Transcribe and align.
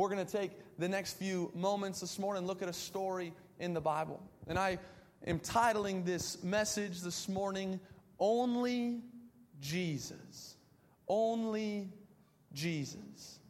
we're 0.00 0.08
going 0.08 0.24
to 0.24 0.32
take 0.32 0.52
the 0.78 0.88
next 0.88 1.18
few 1.18 1.52
moments 1.54 2.00
this 2.00 2.18
morning 2.18 2.46
look 2.46 2.62
at 2.62 2.70
a 2.70 2.72
story 2.72 3.34
in 3.58 3.74
the 3.74 3.82
Bible. 3.82 4.18
And 4.46 4.58
I 4.58 4.78
am 5.26 5.38
titling 5.40 6.06
this 6.06 6.42
message 6.42 7.02
this 7.02 7.28
morning, 7.28 7.78
Only 8.18 9.02
Jesus. 9.60 10.56
Only 11.06 11.92
Jesus. 12.54 13.40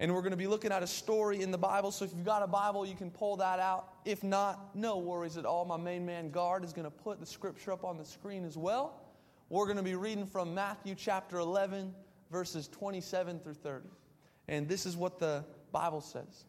And 0.00 0.12
we're 0.12 0.22
going 0.22 0.32
to 0.32 0.36
be 0.36 0.48
looking 0.48 0.72
at 0.72 0.82
a 0.82 0.88
story 0.88 1.40
in 1.40 1.52
the 1.52 1.58
Bible. 1.58 1.92
So 1.92 2.04
if 2.04 2.10
you've 2.10 2.24
got 2.24 2.42
a 2.42 2.48
Bible, 2.48 2.84
you 2.84 2.96
can 2.96 3.12
pull 3.12 3.36
that 3.36 3.60
out. 3.60 3.88
If 4.04 4.24
not, 4.24 4.74
no 4.74 4.98
worries 4.98 5.36
at 5.36 5.44
all. 5.44 5.64
My 5.64 5.76
main 5.76 6.04
man, 6.04 6.30
Guard, 6.32 6.64
is 6.64 6.72
going 6.72 6.84
to 6.84 6.90
put 6.90 7.20
the 7.20 7.26
scripture 7.26 7.70
up 7.70 7.84
on 7.84 7.96
the 7.96 8.04
screen 8.04 8.44
as 8.44 8.58
well. 8.58 9.00
We're 9.50 9.66
going 9.66 9.76
to 9.76 9.84
be 9.84 9.94
reading 9.94 10.26
from 10.26 10.52
Matthew 10.52 10.96
chapter 10.96 11.38
11, 11.38 11.94
verses 12.32 12.66
27 12.66 13.38
through 13.38 13.54
30. 13.54 13.86
And 14.48 14.68
this 14.68 14.84
is 14.84 14.96
what 14.96 15.20
the 15.20 15.44
Bible 15.72 16.00
says 16.00 16.44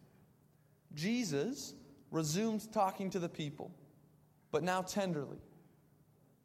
Jesus 0.93 1.73
resumed 2.11 2.71
talking 2.71 3.09
to 3.11 3.19
the 3.19 3.29
people, 3.29 3.71
but 4.51 4.63
now 4.63 4.81
tenderly. 4.81 5.39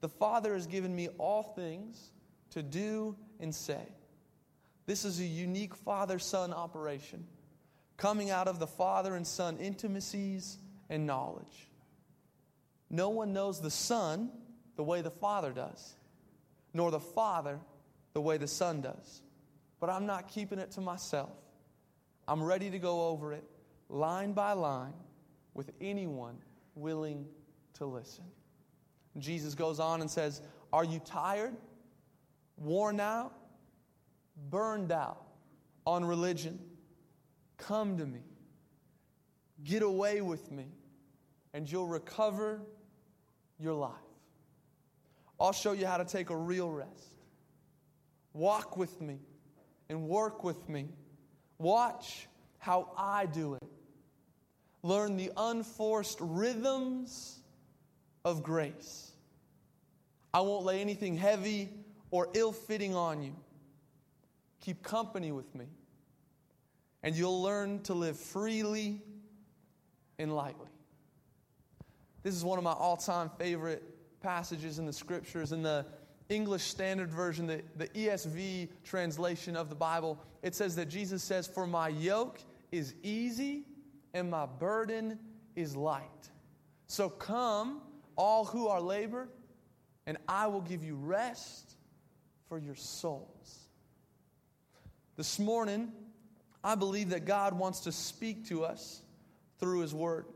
The 0.00 0.08
Father 0.08 0.54
has 0.54 0.66
given 0.66 0.94
me 0.94 1.08
all 1.18 1.42
things 1.42 2.12
to 2.50 2.62
do 2.62 3.16
and 3.40 3.54
say. 3.54 3.92
This 4.86 5.04
is 5.04 5.20
a 5.20 5.24
unique 5.24 5.74
father 5.74 6.18
son 6.18 6.54
operation, 6.54 7.26
coming 7.98 8.30
out 8.30 8.48
of 8.48 8.58
the 8.58 8.66
father 8.66 9.16
and 9.16 9.26
son 9.26 9.58
intimacies 9.58 10.56
and 10.88 11.06
knowledge. 11.06 11.68
No 12.88 13.10
one 13.10 13.34
knows 13.34 13.60
the 13.60 13.70
Son 13.70 14.30
the 14.76 14.82
way 14.82 15.02
the 15.02 15.10
Father 15.10 15.50
does 15.52 15.94
nor 16.72 16.90
the 16.90 17.00
Father 17.00 17.58
the 18.12 18.20
way 18.20 18.36
the 18.36 18.48
Son 18.48 18.80
does. 18.80 19.22
But 19.80 19.90
I'm 19.90 20.06
not 20.06 20.28
keeping 20.28 20.58
it 20.58 20.72
to 20.72 20.80
myself. 20.80 21.30
I'm 22.28 22.42
ready 22.42 22.70
to 22.70 22.78
go 22.78 23.08
over 23.08 23.32
it 23.32 23.42
line 23.88 24.34
by 24.34 24.52
line 24.52 24.92
with 25.54 25.70
anyone 25.80 26.36
willing 26.74 27.26
to 27.74 27.86
listen. 27.86 28.24
Jesus 29.16 29.54
goes 29.54 29.80
on 29.80 30.02
and 30.02 30.10
says, 30.10 30.42
Are 30.72 30.84
you 30.84 31.00
tired, 31.00 31.56
worn 32.58 33.00
out, 33.00 33.32
burned 34.50 34.92
out 34.92 35.24
on 35.86 36.04
religion? 36.04 36.58
Come 37.56 37.96
to 37.96 38.06
me. 38.06 38.20
Get 39.64 39.82
away 39.82 40.20
with 40.20 40.52
me, 40.52 40.66
and 41.52 41.70
you'll 41.70 41.88
recover 41.88 42.60
your 43.58 43.74
life. 43.74 43.92
I'll 45.40 45.52
show 45.52 45.72
you 45.72 45.86
how 45.86 45.96
to 45.96 46.04
take 46.04 46.30
a 46.30 46.36
real 46.36 46.70
rest. 46.70 47.16
Walk 48.34 48.76
with 48.76 49.00
me 49.00 49.18
and 49.88 50.02
work 50.08 50.44
with 50.44 50.68
me. 50.68 50.90
Watch 51.58 52.28
how 52.58 52.90
I 52.96 53.26
do 53.26 53.54
it. 53.54 53.62
Learn 54.82 55.16
the 55.16 55.32
unforced 55.36 56.18
rhythms 56.20 57.38
of 58.24 58.42
grace. 58.42 59.10
I 60.32 60.40
won't 60.40 60.64
lay 60.64 60.80
anything 60.80 61.16
heavy 61.16 61.68
or 62.10 62.28
ill 62.34 62.52
fitting 62.52 62.94
on 62.94 63.22
you. 63.22 63.34
Keep 64.60 64.82
company 64.82 65.32
with 65.32 65.52
me, 65.54 65.66
and 67.02 67.14
you'll 67.14 67.42
learn 67.42 67.82
to 67.84 67.94
live 67.94 68.18
freely 68.18 69.00
and 70.18 70.34
lightly. 70.34 70.68
This 72.22 72.34
is 72.34 72.44
one 72.44 72.58
of 72.58 72.64
my 72.64 72.72
all 72.72 72.96
time 72.96 73.30
favorite 73.38 73.82
passages 74.20 74.78
in 74.78 74.86
the 74.86 74.92
scriptures. 74.92 75.52
In 75.52 75.62
the 75.62 75.86
English 76.28 76.62
Standard 76.62 77.10
Version, 77.10 77.46
the, 77.46 77.62
the 77.76 77.88
ESV 77.88 78.68
translation 78.84 79.56
of 79.56 79.68
the 79.68 79.74
Bible, 79.74 80.18
it 80.42 80.54
says 80.54 80.76
that 80.76 80.88
Jesus 80.88 81.22
says, 81.22 81.46
For 81.46 81.66
my 81.66 81.88
yoke 81.88 82.40
is 82.70 82.94
easy 83.02 83.64
and 84.12 84.30
my 84.30 84.46
burden 84.46 85.18
is 85.56 85.74
light. 85.74 86.04
So 86.86 87.08
come, 87.08 87.80
all 88.16 88.44
who 88.44 88.68
are 88.68 88.80
labored, 88.80 89.28
and 90.06 90.18
I 90.28 90.46
will 90.46 90.60
give 90.60 90.84
you 90.84 90.96
rest 90.96 91.76
for 92.48 92.58
your 92.58 92.74
souls. 92.74 93.68
This 95.16 95.38
morning, 95.38 95.92
I 96.62 96.74
believe 96.74 97.10
that 97.10 97.24
God 97.24 97.58
wants 97.58 97.80
to 97.80 97.92
speak 97.92 98.46
to 98.48 98.64
us 98.64 99.02
through 99.58 99.80
His 99.80 99.94
Word. 99.94 100.26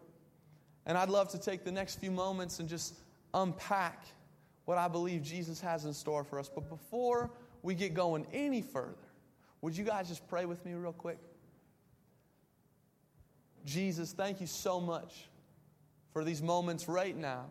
And 0.86 0.98
I'd 0.98 1.10
love 1.10 1.30
to 1.30 1.38
take 1.38 1.64
the 1.64 1.72
next 1.72 2.00
few 2.00 2.10
moments 2.10 2.58
and 2.58 2.68
just 2.68 2.94
unpack 3.32 4.06
what 4.64 4.78
I 4.78 4.88
believe 4.88 5.22
Jesus 5.22 5.60
has 5.60 5.84
in 5.84 5.92
store 5.92 6.24
for 6.24 6.38
us. 6.38 6.48
But 6.48 6.68
before 6.68 7.30
we 7.62 7.74
get 7.74 7.94
going 7.94 8.26
any 8.32 8.62
further, 8.62 8.96
would 9.60 9.76
you 9.76 9.84
guys 9.84 10.08
just 10.08 10.26
pray 10.28 10.44
with 10.44 10.64
me 10.64 10.74
real 10.74 10.92
quick? 10.92 11.18
Jesus, 13.64 14.12
thank 14.12 14.40
you 14.40 14.46
so 14.46 14.80
much 14.80 15.28
for 16.12 16.24
these 16.24 16.42
moments 16.42 16.88
right 16.88 17.16
now 17.16 17.46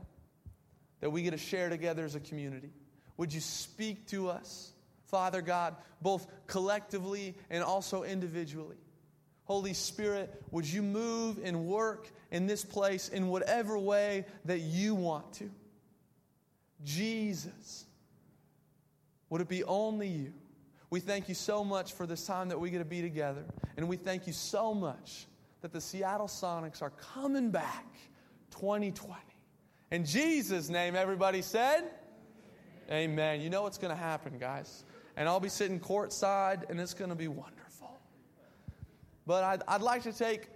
that 0.99 1.09
we 1.09 1.23
get 1.23 1.31
to 1.31 1.37
share 1.37 1.69
together 1.69 2.05
as 2.05 2.15
a 2.15 2.19
community. 2.19 2.69
Would 3.17 3.33
you 3.33 3.39
speak 3.39 4.07
to 4.07 4.29
us, 4.29 4.71
Father 5.05 5.41
God, 5.41 5.75
both 6.01 6.27
collectively 6.47 7.35
and 7.49 7.63
also 7.63 8.03
individually? 8.03 8.77
Holy 9.45 9.73
Spirit, 9.73 10.43
would 10.51 10.65
you 10.65 10.81
move 10.81 11.39
and 11.43 11.65
work 11.65 12.09
in 12.29 12.45
this 12.45 12.63
place 12.63 13.09
in 13.09 13.27
whatever 13.27 13.77
way 13.77 14.25
that 14.45 14.59
you 14.59 14.95
want 14.95 15.33
to? 15.33 15.49
Jesus. 16.83 17.85
Would 19.29 19.41
it 19.41 19.47
be 19.47 19.63
only 19.63 20.07
you? 20.07 20.33
We 20.89 20.99
thank 20.99 21.29
you 21.29 21.35
so 21.35 21.63
much 21.63 21.93
for 21.93 22.05
this 22.05 22.25
time 22.25 22.49
that 22.49 22.59
we 22.59 22.69
get 22.69 22.79
to 22.79 22.85
be 22.85 23.01
together. 23.01 23.45
And 23.77 23.87
we 23.87 23.95
thank 23.95 24.27
you 24.27 24.33
so 24.33 24.73
much 24.73 25.25
that 25.61 25.71
the 25.71 25.79
Seattle 25.79 26.27
Sonics 26.27 26.81
are 26.81 26.89
coming 26.89 27.49
back 27.49 27.85
2020. 28.51 29.15
In 29.91 30.05
Jesus' 30.05 30.69
name, 30.69 30.95
everybody 30.95 31.41
said, 31.41 31.83
Amen. 32.89 33.11
Amen. 33.11 33.41
You 33.41 33.49
know 33.49 33.61
what's 33.61 33.77
going 33.77 33.95
to 33.95 34.01
happen, 34.01 34.37
guys. 34.37 34.83
And 35.15 35.29
I'll 35.29 35.39
be 35.39 35.49
sitting 35.49 35.79
courtside, 35.79 36.69
and 36.69 36.79
it's 36.79 36.93
going 36.93 37.09
to 37.09 37.15
be 37.15 37.27
wonderful. 37.27 37.99
But 39.25 39.43
I'd, 39.43 39.61
I'd 39.67 39.81
like 39.81 40.03
to 40.03 40.13
take 40.13 40.47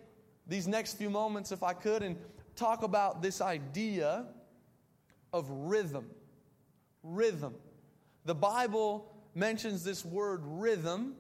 these 0.48 0.68
next 0.68 0.96
few 0.96 1.10
moments, 1.10 1.52
if 1.52 1.64
I 1.64 1.74
could, 1.74 2.04
and 2.04 2.18
talk 2.56 2.84
about 2.84 3.22
this 3.22 3.42
idea 3.42 4.26
of 5.32 5.50
rhythm. 5.50 6.06
Rhythm. 7.06 7.54
The 8.26 8.36
Bible 8.36 9.12
mentions 9.36 9.84
this 9.84 10.04
word 10.04 10.42
rhythm, 10.44 11.16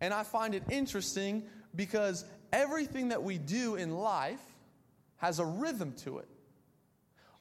and 0.00 0.14
I 0.14 0.22
find 0.22 0.54
it 0.54 0.62
interesting 0.70 1.44
because 1.74 2.24
everything 2.52 3.08
that 3.08 3.22
we 3.22 3.36
do 3.38 3.74
in 3.74 3.90
life 3.90 4.40
has 5.16 5.38
a 5.38 5.44
rhythm 5.44 5.92
to 6.04 6.18
it. 6.18 6.28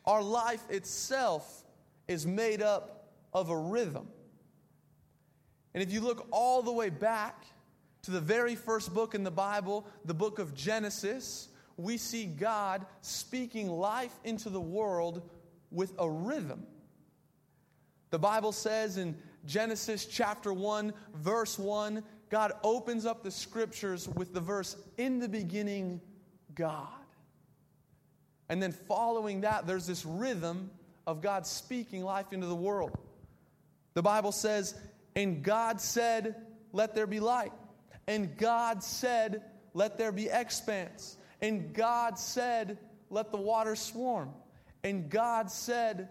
Our 0.05 0.22
life 0.22 0.63
itself 0.69 1.63
is 2.07 2.28
made 2.28 2.61
up 2.61 3.13
of 3.34 3.50
a 3.50 3.57
rhythm. 3.57 4.07
And 5.73 5.81
if 5.81 5.91
you 5.91 6.01
look 6.01 6.28
all 6.31 6.61
the 6.61 6.72
way 6.72 6.89
back 6.89 7.45
to 8.03 8.11
the 8.11 8.22
very 8.22 8.55
first 8.55 8.94
book 8.94 9.16
in 9.16 9.23
the 9.23 9.31
Bible, 9.31 9.85
the 10.05 10.13
book 10.13 10.39
of 10.39 10.53
Genesis, 10.53 11.50
we 11.78 11.97
see 11.97 12.25
God 12.25 12.85
speaking 13.01 13.69
life 13.69 14.13
into 14.23 14.50
the 14.50 14.61
world 14.61 15.29
with 15.72 15.94
a 15.97 16.09
rhythm. 16.09 16.66
The 18.15 18.19
Bible 18.19 18.53
says 18.53 18.95
in 18.95 19.17
Genesis 19.45 20.05
chapter 20.05 20.53
1, 20.53 20.93
verse 21.15 21.59
1, 21.59 22.01
God 22.29 22.53
opens 22.63 23.05
up 23.05 23.23
the 23.23 23.29
scriptures 23.29 24.07
with 24.07 24.33
the 24.33 24.39
verse, 24.39 24.77
In 24.95 25.19
the 25.19 25.27
beginning, 25.27 25.99
God. 26.53 26.87
And 28.47 28.63
then 28.63 28.71
following 28.71 29.41
that, 29.41 29.67
there's 29.67 29.85
this 29.85 30.05
rhythm 30.05 30.71
of 31.05 31.21
God 31.21 31.45
speaking 31.45 32.05
life 32.05 32.31
into 32.31 32.47
the 32.47 32.55
world. 32.55 32.97
The 33.95 34.01
Bible 34.01 34.31
says, 34.31 34.75
And 35.17 35.43
God 35.43 35.81
said, 35.81 36.37
Let 36.71 36.95
there 36.95 37.07
be 37.07 37.19
light. 37.19 37.51
And 38.07 38.37
God 38.37 38.81
said, 38.81 39.43
Let 39.73 39.97
there 39.97 40.13
be 40.13 40.29
expanse. 40.29 41.17
And 41.41 41.73
God 41.73 42.17
said, 42.17 42.78
Let 43.09 43.34
the 43.34 43.40
water 43.40 43.75
swarm. 43.75 44.31
And 44.85 45.09
God 45.09 45.51
said, 45.51 46.07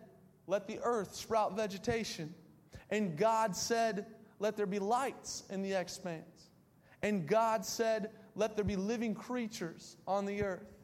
Let 0.46 0.66
the 0.66 0.78
earth 0.82 1.14
sprout 1.14 1.56
vegetation. 1.56 2.34
And 2.90 3.16
God 3.16 3.56
said, 3.56 4.06
Let 4.38 4.56
there 4.56 4.66
be 4.66 4.78
lights 4.78 5.44
in 5.50 5.62
the 5.62 5.72
expanse. 5.72 6.50
And 7.02 7.26
God 7.26 7.64
said, 7.64 8.10
Let 8.34 8.56
there 8.56 8.64
be 8.64 8.76
living 8.76 9.14
creatures 9.14 9.96
on 10.06 10.26
the 10.26 10.42
earth. 10.42 10.74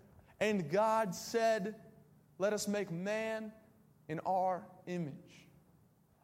And 0.41 0.71
God 0.71 1.15
said, 1.15 1.75
Let 2.39 2.53
us 2.53 2.67
make 2.67 2.91
man 2.91 3.53
in 4.09 4.21
our 4.21 4.67
image. 4.87 5.15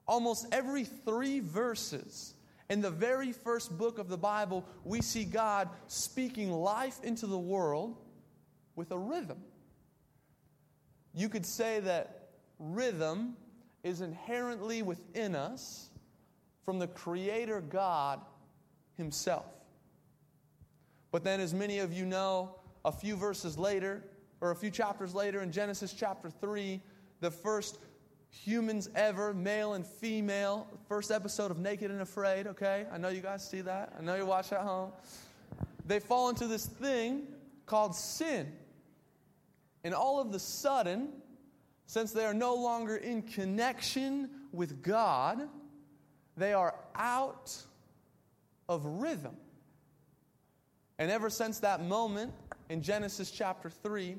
Almost 0.08 0.46
every 0.52 0.84
three 0.84 1.40
verses 1.40 2.34
in 2.68 2.80
the 2.80 2.90
very 2.90 3.32
first 3.32 3.76
book 3.76 3.98
of 3.98 4.08
the 4.08 4.16
Bible, 4.16 4.64
we 4.84 5.00
see 5.00 5.24
God 5.24 5.68
speaking 5.86 6.50
life 6.50 6.98
into 7.04 7.26
the 7.26 7.38
world 7.38 7.96
with 8.74 8.90
a 8.90 8.98
rhythm. 8.98 9.38
You 11.14 11.28
could 11.28 11.46
say 11.46 11.80
that 11.80 12.15
rhythm 12.58 13.36
is 13.82 14.00
inherently 14.00 14.82
within 14.82 15.34
us 15.34 15.90
from 16.64 16.78
the 16.78 16.88
Creator 16.88 17.60
God 17.62 18.20
Himself. 18.96 19.46
But 21.12 21.24
then, 21.24 21.40
as 21.40 21.54
many 21.54 21.78
of 21.78 21.92
you 21.92 22.04
know, 22.04 22.56
a 22.84 22.92
few 22.92 23.16
verses 23.16 23.56
later, 23.56 24.02
or 24.40 24.50
a 24.50 24.56
few 24.56 24.70
chapters 24.70 25.14
later, 25.14 25.40
in 25.40 25.52
Genesis 25.52 25.92
chapter 25.92 26.28
3, 26.28 26.80
the 27.20 27.30
first 27.30 27.78
humans 28.30 28.90
ever, 28.94 29.32
male 29.32 29.74
and 29.74 29.86
female, 29.86 30.66
first 30.88 31.10
episode 31.10 31.50
of 31.50 31.58
Naked 31.58 31.90
and 31.90 32.02
Afraid, 32.02 32.46
okay? 32.46 32.86
I 32.92 32.98
know 32.98 33.08
you 33.08 33.20
guys 33.20 33.48
see 33.48 33.60
that. 33.62 33.94
I 33.98 34.02
know 34.02 34.16
you 34.16 34.26
watch 34.26 34.52
at 34.52 34.60
home. 34.60 34.90
They 35.86 36.00
fall 36.00 36.28
into 36.28 36.46
this 36.46 36.66
thing 36.66 37.22
called 37.64 37.94
sin. 37.94 38.52
And 39.84 39.94
all 39.94 40.20
of 40.20 40.32
the 40.32 40.40
sudden, 40.40 41.10
since 41.86 42.12
they 42.12 42.24
are 42.24 42.34
no 42.34 42.54
longer 42.54 42.96
in 42.96 43.22
connection 43.22 44.28
with 44.52 44.82
God, 44.82 45.48
they 46.36 46.52
are 46.52 46.74
out 46.94 47.56
of 48.68 48.84
rhythm. 48.84 49.36
And 50.98 51.10
ever 51.10 51.30
since 51.30 51.60
that 51.60 51.84
moment 51.84 52.32
in 52.68 52.82
Genesis 52.82 53.30
chapter 53.30 53.70
3, 53.70 54.16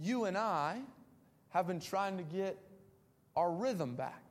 you 0.00 0.24
and 0.24 0.38
I 0.38 0.80
have 1.50 1.66
been 1.66 1.80
trying 1.80 2.16
to 2.16 2.22
get 2.22 2.58
our 3.36 3.52
rhythm 3.52 3.94
back. 3.94 4.22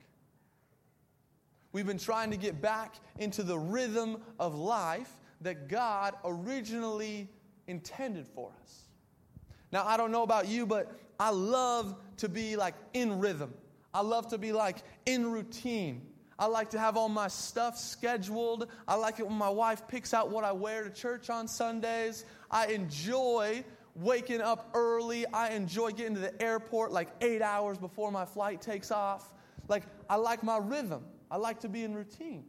We've 1.71 1.85
been 1.85 1.99
trying 1.99 2.31
to 2.31 2.37
get 2.37 2.61
back 2.61 2.95
into 3.19 3.43
the 3.43 3.59
rhythm 3.59 4.17
of 4.39 4.55
life 4.55 5.11
that 5.41 5.67
God 5.67 6.15
originally 6.25 7.29
intended 7.67 8.27
for 8.27 8.51
us. 8.61 8.81
Now, 9.71 9.85
I 9.85 9.97
don't 9.97 10.11
know 10.11 10.23
about 10.23 10.47
you, 10.47 10.65
but 10.65 10.91
I 11.19 11.31
love 11.31 11.95
to 12.17 12.29
be 12.29 12.55
like 12.55 12.75
in 12.93 13.19
rhythm. 13.19 13.53
I 13.93 14.01
love 14.01 14.29
to 14.29 14.37
be 14.37 14.51
like 14.51 14.77
in 15.05 15.29
routine. 15.31 16.05
I 16.37 16.45
like 16.45 16.69
to 16.69 16.79
have 16.79 16.95
all 16.95 17.09
my 17.09 17.27
stuff 17.27 17.77
scheduled. 17.77 18.69
I 18.87 18.95
like 18.95 19.19
it 19.19 19.27
when 19.27 19.37
my 19.37 19.49
wife 19.49 19.87
picks 19.87 20.13
out 20.13 20.29
what 20.29 20.45
I 20.45 20.53
wear 20.53 20.83
to 20.85 20.89
church 20.89 21.29
on 21.29 21.47
Sundays. 21.49 22.23
I 22.49 22.67
enjoy 22.67 23.65
waking 23.95 24.39
up 24.39 24.69
early. 24.73 25.25
I 25.27 25.49
enjoy 25.49 25.91
getting 25.91 26.15
to 26.15 26.21
the 26.21 26.41
airport 26.41 26.93
like 26.93 27.09
eight 27.19 27.41
hours 27.41 27.77
before 27.77 28.09
my 28.11 28.23
flight 28.23 28.61
takes 28.61 28.89
off. 28.89 29.33
Like, 29.67 29.83
I 30.09 30.15
like 30.15 30.41
my 30.41 30.57
rhythm. 30.57 31.03
I 31.29 31.35
like 31.35 31.59
to 31.61 31.69
be 31.69 31.83
in 31.83 31.93
routine. 31.93 32.45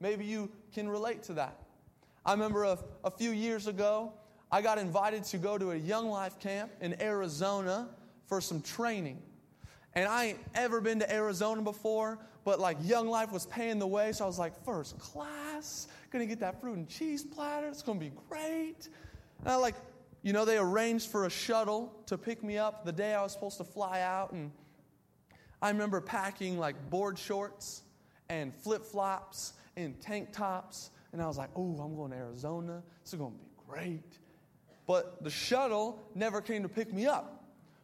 Maybe 0.00 0.24
you 0.24 0.50
can 0.72 0.88
relate 0.88 1.22
to 1.24 1.34
that. 1.34 1.62
I 2.26 2.32
remember 2.32 2.64
a, 2.64 2.78
a 3.04 3.10
few 3.10 3.30
years 3.30 3.68
ago, 3.68 4.12
I 4.50 4.62
got 4.62 4.78
invited 4.78 5.22
to 5.24 5.38
go 5.38 5.58
to 5.58 5.70
a 5.70 5.76
Young 5.76 6.08
Life 6.08 6.40
camp 6.40 6.72
in 6.80 7.00
Arizona 7.00 7.88
for 8.28 8.40
some 8.40 8.62
training. 8.62 9.20
And 9.94 10.06
I 10.06 10.26
ain't 10.26 10.38
ever 10.54 10.80
been 10.80 11.00
to 11.00 11.12
Arizona 11.12 11.62
before, 11.62 12.18
but 12.44 12.60
like 12.60 12.76
Young 12.82 13.08
Life 13.08 13.32
was 13.32 13.46
paying 13.46 13.78
the 13.78 13.86
way, 13.86 14.12
so 14.12 14.24
I 14.24 14.26
was 14.26 14.38
like, 14.38 14.64
first 14.64 14.98
class, 14.98 15.88
gonna 16.10 16.26
get 16.26 16.40
that 16.40 16.60
fruit 16.60 16.76
and 16.76 16.88
cheese 16.88 17.24
platter, 17.24 17.68
it's 17.68 17.82
gonna 17.82 17.98
be 17.98 18.12
great. 18.28 18.88
And 19.40 19.48
I 19.48 19.56
like, 19.56 19.74
you 20.22 20.32
know, 20.32 20.44
they 20.44 20.58
arranged 20.58 21.10
for 21.10 21.26
a 21.26 21.30
shuttle 21.30 21.92
to 22.06 22.16
pick 22.16 22.44
me 22.44 22.58
up 22.58 22.84
the 22.84 22.92
day 22.92 23.14
I 23.14 23.22
was 23.22 23.32
supposed 23.32 23.58
to 23.58 23.64
fly 23.64 24.02
out, 24.02 24.32
and 24.32 24.52
I 25.60 25.70
remember 25.70 26.00
packing 26.00 26.58
like 26.58 26.90
board 26.90 27.18
shorts 27.18 27.82
and 28.28 28.54
flip 28.54 28.84
flops 28.84 29.54
and 29.76 30.00
tank 30.00 30.32
tops 30.32 30.90
and 31.12 31.22
I 31.22 31.26
was 31.26 31.38
like, 31.38 31.50
oh, 31.56 31.78
I'm 31.80 31.96
going 31.96 32.10
to 32.10 32.16
Arizona. 32.16 32.82
This 33.02 33.14
is 33.14 33.18
to 33.18 33.30
be 33.30 33.36
great. 33.66 34.18
But 34.86 35.22
the 35.22 35.30
shuttle 35.30 36.02
never 36.14 36.40
came 36.40 36.62
to 36.62 36.68
pick 36.68 36.92
me 36.92 37.06
up. 37.06 37.37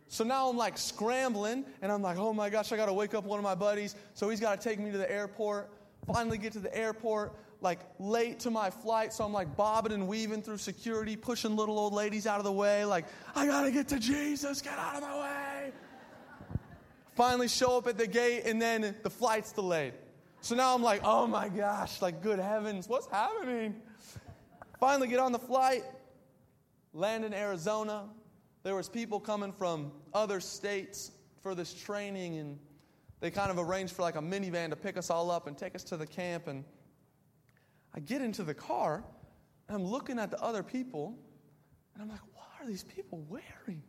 So 0.08 0.22
now 0.22 0.48
I'm 0.48 0.56
like 0.56 0.78
scrambling, 0.78 1.64
and 1.82 1.90
I'm 1.90 2.02
like, 2.02 2.18
oh 2.18 2.32
my 2.32 2.50
gosh, 2.50 2.70
I 2.72 2.76
got 2.76 2.86
to 2.86 2.92
wake 2.92 3.14
up 3.14 3.24
one 3.24 3.38
of 3.38 3.42
my 3.42 3.54
buddies. 3.54 3.96
So 4.14 4.28
he's 4.28 4.40
got 4.40 4.60
to 4.60 4.68
take 4.68 4.78
me 4.78 4.92
to 4.92 4.98
the 4.98 5.10
airport. 5.10 5.70
Finally, 6.06 6.38
get 6.38 6.52
to 6.52 6.60
the 6.60 6.76
airport, 6.76 7.32
like 7.60 7.80
late 7.98 8.38
to 8.40 8.50
my 8.50 8.70
flight. 8.70 9.12
So 9.12 9.24
I'm 9.24 9.32
like 9.32 9.56
bobbing 9.56 9.92
and 9.92 10.06
weaving 10.06 10.42
through 10.42 10.58
security, 10.58 11.16
pushing 11.16 11.56
little 11.56 11.78
old 11.78 11.94
ladies 11.94 12.26
out 12.26 12.38
of 12.38 12.44
the 12.44 12.52
way, 12.52 12.84
like, 12.84 13.06
I 13.34 13.46
got 13.46 13.62
to 13.62 13.70
get 13.70 13.88
to 13.88 13.98
Jesus, 13.98 14.60
get 14.60 14.78
out 14.78 14.96
of 14.96 15.02
my 15.02 15.18
way. 15.18 15.72
Finally, 17.16 17.48
show 17.48 17.78
up 17.78 17.86
at 17.86 17.96
the 17.96 18.06
gate, 18.06 18.42
and 18.44 18.60
then 18.60 18.94
the 19.02 19.10
flight's 19.10 19.52
delayed. 19.52 19.94
So 20.42 20.54
now 20.54 20.74
I'm 20.74 20.82
like, 20.82 21.00
oh 21.04 21.26
my 21.26 21.48
gosh, 21.48 22.02
like, 22.02 22.22
good 22.22 22.38
heavens, 22.38 22.86
what's 22.86 23.06
happening? 23.06 23.80
Finally, 24.78 25.08
get 25.08 25.20
on 25.20 25.32
the 25.32 25.38
flight, 25.38 25.84
land 26.92 27.24
in 27.24 27.32
Arizona. 27.32 28.04
There 28.64 28.74
was 28.74 28.88
people 28.88 29.20
coming 29.20 29.52
from 29.52 29.92
other 30.14 30.40
states 30.40 31.12
for 31.42 31.54
this 31.54 31.74
training, 31.74 32.38
and 32.38 32.58
they 33.20 33.30
kind 33.30 33.50
of 33.50 33.58
arranged 33.58 33.94
for 33.94 34.00
like 34.00 34.16
a 34.16 34.22
minivan 34.22 34.70
to 34.70 34.76
pick 34.76 34.96
us 34.96 35.10
all 35.10 35.30
up 35.30 35.46
and 35.46 35.56
take 35.56 35.74
us 35.74 35.84
to 35.84 35.98
the 35.98 36.06
camp. 36.06 36.48
And 36.48 36.64
I 37.94 38.00
get 38.00 38.22
into 38.22 38.42
the 38.42 38.54
car, 38.54 39.04
and 39.68 39.76
I'm 39.76 39.84
looking 39.84 40.18
at 40.18 40.30
the 40.30 40.42
other 40.42 40.62
people, 40.62 41.14
and 41.92 42.02
I'm 42.02 42.08
like, 42.08 42.22
what 42.32 42.46
are 42.58 42.66
these 42.66 42.84
people 42.84 43.22
wearing? 43.28 43.82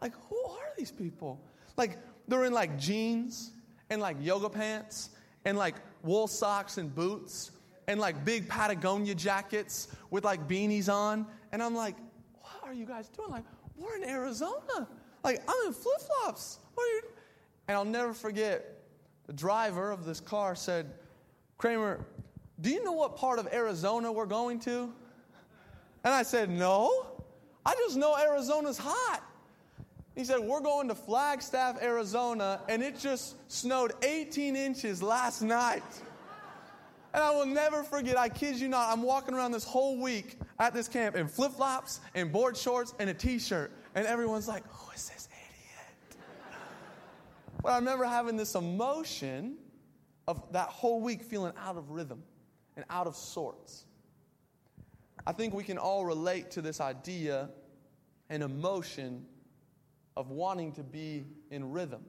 Like, 0.00 0.14
who 0.30 0.42
are 0.42 0.72
these 0.78 0.90
people? 0.90 1.44
Like, 1.76 1.98
they're 2.26 2.46
in 2.46 2.54
like 2.54 2.78
jeans 2.78 3.52
and 3.90 4.00
like 4.00 4.16
yoga 4.22 4.48
pants 4.48 5.10
and 5.44 5.58
like 5.58 5.74
wool 6.02 6.28
socks 6.28 6.78
and 6.78 6.94
boots 6.94 7.50
and 7.86 8.00
like 8.00 8.24
big 8.24 8.48
Patagonia 8.48 9.14
jackets 9.14 9.88
with 10.10 10.24
like 10.24 10.48
beanies 10.48 10.90
on. 10.90 11.26
And 11.52 11.62
I'm 11.62 11.74
like, 11.74 11.96
what 12.40 12.64
are 12.64 12.72
you 12.72 12.86
guys 12.86 13.10
doing? 13.10 13.30
Like, 13.30 13.44
we're 13.76 13.96
in 13.96 14.04
Arizona. 14.04 14.88
Like, 15.22 15.42
I'm 15.48 15.66
in 15.66 15.72
flip 15.72 16.00
flops. 16.00 16.58
What 16.74 16.84
are 16.84 16.94
you? 16.94 17.02
And 17.68 17.76
I'll 17.76 17.84
never 17.84 18.12
forget 18.12 18.82
the 19.26 19.32
driver 19.32 19.90
of 19.90 20.04
this 20.04 20.20
car 20.20 20.54
said, 20.54 20.90
Kramer, 21.56 22.04
do 22.60 22.70
you 22.70 22.84
know 22.84 22.92
what 22.92 23.16
part 23.16 23.38
of 23.38 23.48
Arizona 23.52 24.12
we're 24.12 24.26
going 24.26 24.60
to? 24.60 24.92
And 26.04 26.12
I 26.12 26.22
said, 26.22 26.50
no. 26.50 27.06
I 27.64 27.74
just 27.74 27.96
know 27.96 28.16
Arizona's 28.16 28.78
hot. 28.78 29.22
He 30.14 30.24
said, 30.24 30.38
We're 30.38 30.60
going 30.60 30.88
to 30.88 30.94
Flagstaff, 30.94 31.82
Arizona, 31.82 32.60
and 32.68 32.82
it 32.82 32.98
just 32.98 33.34
snowed 33.50 33.92
18 34.04 34.54
inches 34.54 35.02
last 35.02 35.42
night. 35.42 35.82
And 37.14 37.22
I 37.22 37.30
will 37.30 37.46
never 37.46 37.84
forget, 37.84 38.18
I 38.18 38.28
kid 38.28 38.56
you 38.56 38.66
not, 38.66 38.92
I'm 38.92 39.02
walking 39.02 39.34
around 39.34 39.52
this 39.52 39.62
whole 39.62 39.96
week 39.96 40.36
at 40.58 40.74
this 40.74 40.88
camp 40.88 41.14
in 41.14 41.28
flip 41.28 41.52
flops 41.52 42.00
and 42.16 42.32
board 42.32 42.56
shorts 42.56 42.92
and 42.98 43.08
a 43.08 43.14
t 43.14 43.38
shirt. 43.38 43.70
And 43.94 44.04
everyone's 44.04 44.48
like, 44.48 44.64
Who 44.68 44.90
is 44.90 45.08
this 45.08 45.28
idiot? 45.30 46.18
But 47.62 47.70
I 47.70 47.76
remember 47.76 48.04
having 48.04 48.36
this 48.36 48.56
emotion 48.56 49.54
of 50.26 50.42
that 50.52 50.68
whole 50.70 51.00
week 51.00 51.22
feeling 51.22 51.52
out 51.56 51.76
of 51.76 51.92
rhythm 51.92 52.24
and 52.74 52.84
out 52.90 53.06
of 53.06 53.14
sorts. 53.14 53.84
I 55.24 55.32
think 55.32 55.54
we 55.54 55.62
can 55.62 55.78
all 55.78 56.04
relate 56.04 56.50
to 56.52 56.62
this 56.62 56.80
idea 56.80 57.48
and 58.28 58.42
emotion 58.42 59.24
of 60.16 60.30
wanting 60.30 60.72
to 60.72 60.82
be 60.82 61.26
in 61.52 61.70
rhythm 61.70 62.04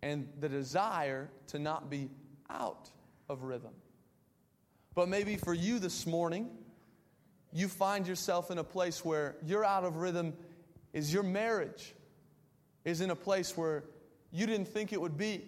and 0.00 0.26
the 0.40 0.48
desire 0.48 1.28
to 1.48 1.58
not 1.58 1.90
be 1.90 2.08
out 2.48 2.88
of 3.30 3.44
rhythm. 3.44 3.72
But 4.94 5.08
maybe 5.08 5.36
for 5.36 5.54
you 5.54 5.78
this 5.78 6.04
morning, 6.04 6.50
you 7.52 7.68
find 7.68 8.06
yourself 8.06 8.50
in 8.50 8.58
a 8.58 8.64
place 8.64 9.04
where 9.04 9.36
you're 9.46 9.64
out 9.64 9.84
of 9.84 9.96
rhythm 9.96 10.34
is 10.92 11.14
your 11.14 11.22
marriage 11.22 11.94
is 12.84 13.00
in 13.00 13.10
a 13.10 13.16
place 13.16 13.56
where 13.56 13.84
you 14.32 14.46
didn't 14.46 14.66
think 14.66 14.92
it 14.92 15.00
would 15.00 15.16
be. 15.16 15.46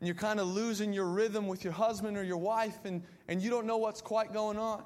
And 0.00 0.06
you're 0.06 0.14
kind 0.14 0.40
of 0.40 0.46
losing 0.46 0.92
your 0.92 1.06
rhythm 1.06 1.46
with 1.46 1.62
your 1.62 1.72
husband 1.72 2.16
or 2.16 2.22
your 2.22 2.38
wife, 2.38 2.84
and, 2.84 3.02
and 3.26 3.42
you 3.42 3.50
don't 3.50 3.66
know 3.66 3.76
what's 3.76 4.00
quite 4.00 4.32
going 4.32 4.56
on. 4.56 4.82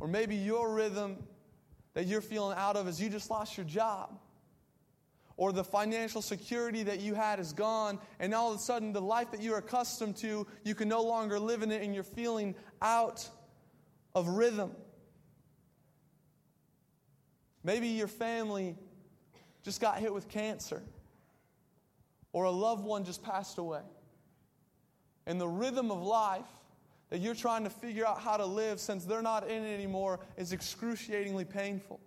Or 0.00 0.08
maybe 0.08 0.36
your 0.36 0.72
rhythm 0.72 1.16
that 1.94 2.06
you're 2.06 2.20
feeling 2.20 2.56
out 2.56 2.76
of 2.76 2.88
is 2.88 3.00
you 3.00 3.10
just 3.10 3.30
lost 3.30 3.56
your 3.56 3.66
job. 3.66 4.18
Or 5.38 5.52
the 5.52 5.64
financial 5.64 6.20
security 6.20 6.82
that 6.82 6.98
you 6.98 7.14
had 7.14 7.38
is 7.38 7.52
gone, 7.52 8.00
and 8.18 8.34
all 8.34 8.50
of 8.52 8.58
a 8.58 8.60
sudden, 8.60 8.92
the 8.92 9.00
life 9.00 9.30
that 9.30 9.40
you're 9.40 9.58
accustomed 9.58 10.16
to, 10.16 10.46
you 10.64 10.74
can 10.74 10.88
no 10.88 11.00
longer 11.00 11.38
live 11.38 11.62
in 11.62 11.70
it, 11.70 11.80
and 11.80 11.94
you're 11.94 12.02
feeling 12.02 12.56
out 12.82 13.26
of 14.16 14.28
rhythm. 14.28 14.72
Maybe 17.62 17.86
your 17.86 18.08
family 18.08 18.76
just 19.62 19.80
got 19.80 20.00
hit 20.00 20.12
with 20.12 20.28
cancer, 20.28 20.82
or 22.32 22.44
a 22.44 22.50
loved 22.50 22.84
one 22.84 23.04
just 23.04 23.22
passed 23.22 23.58
away. 23.58 23.82
And 25.26 25.40
the 25.40 25.48
rhythm 25.48 25.92
of 25.92 26.02
life 26.02 26.46
that 27.10 27.20
you're 27.20 27.36
trying 27.36 27.62
to 27.62 27.70
figure 27.70 28.04
out 28.04 28.20
how 28.20 28.36
to 28.36 28.46
live 28.46 28.80
since 28.80 29.04
they're 29.04 29.22
not 29.22 29.48
in 29.48 29.64
it 29.64 29.72
anymore 29.72 30.18
is 30.36 30.52
excruciatingly 30.52 31.44
painful. 31.44 32.00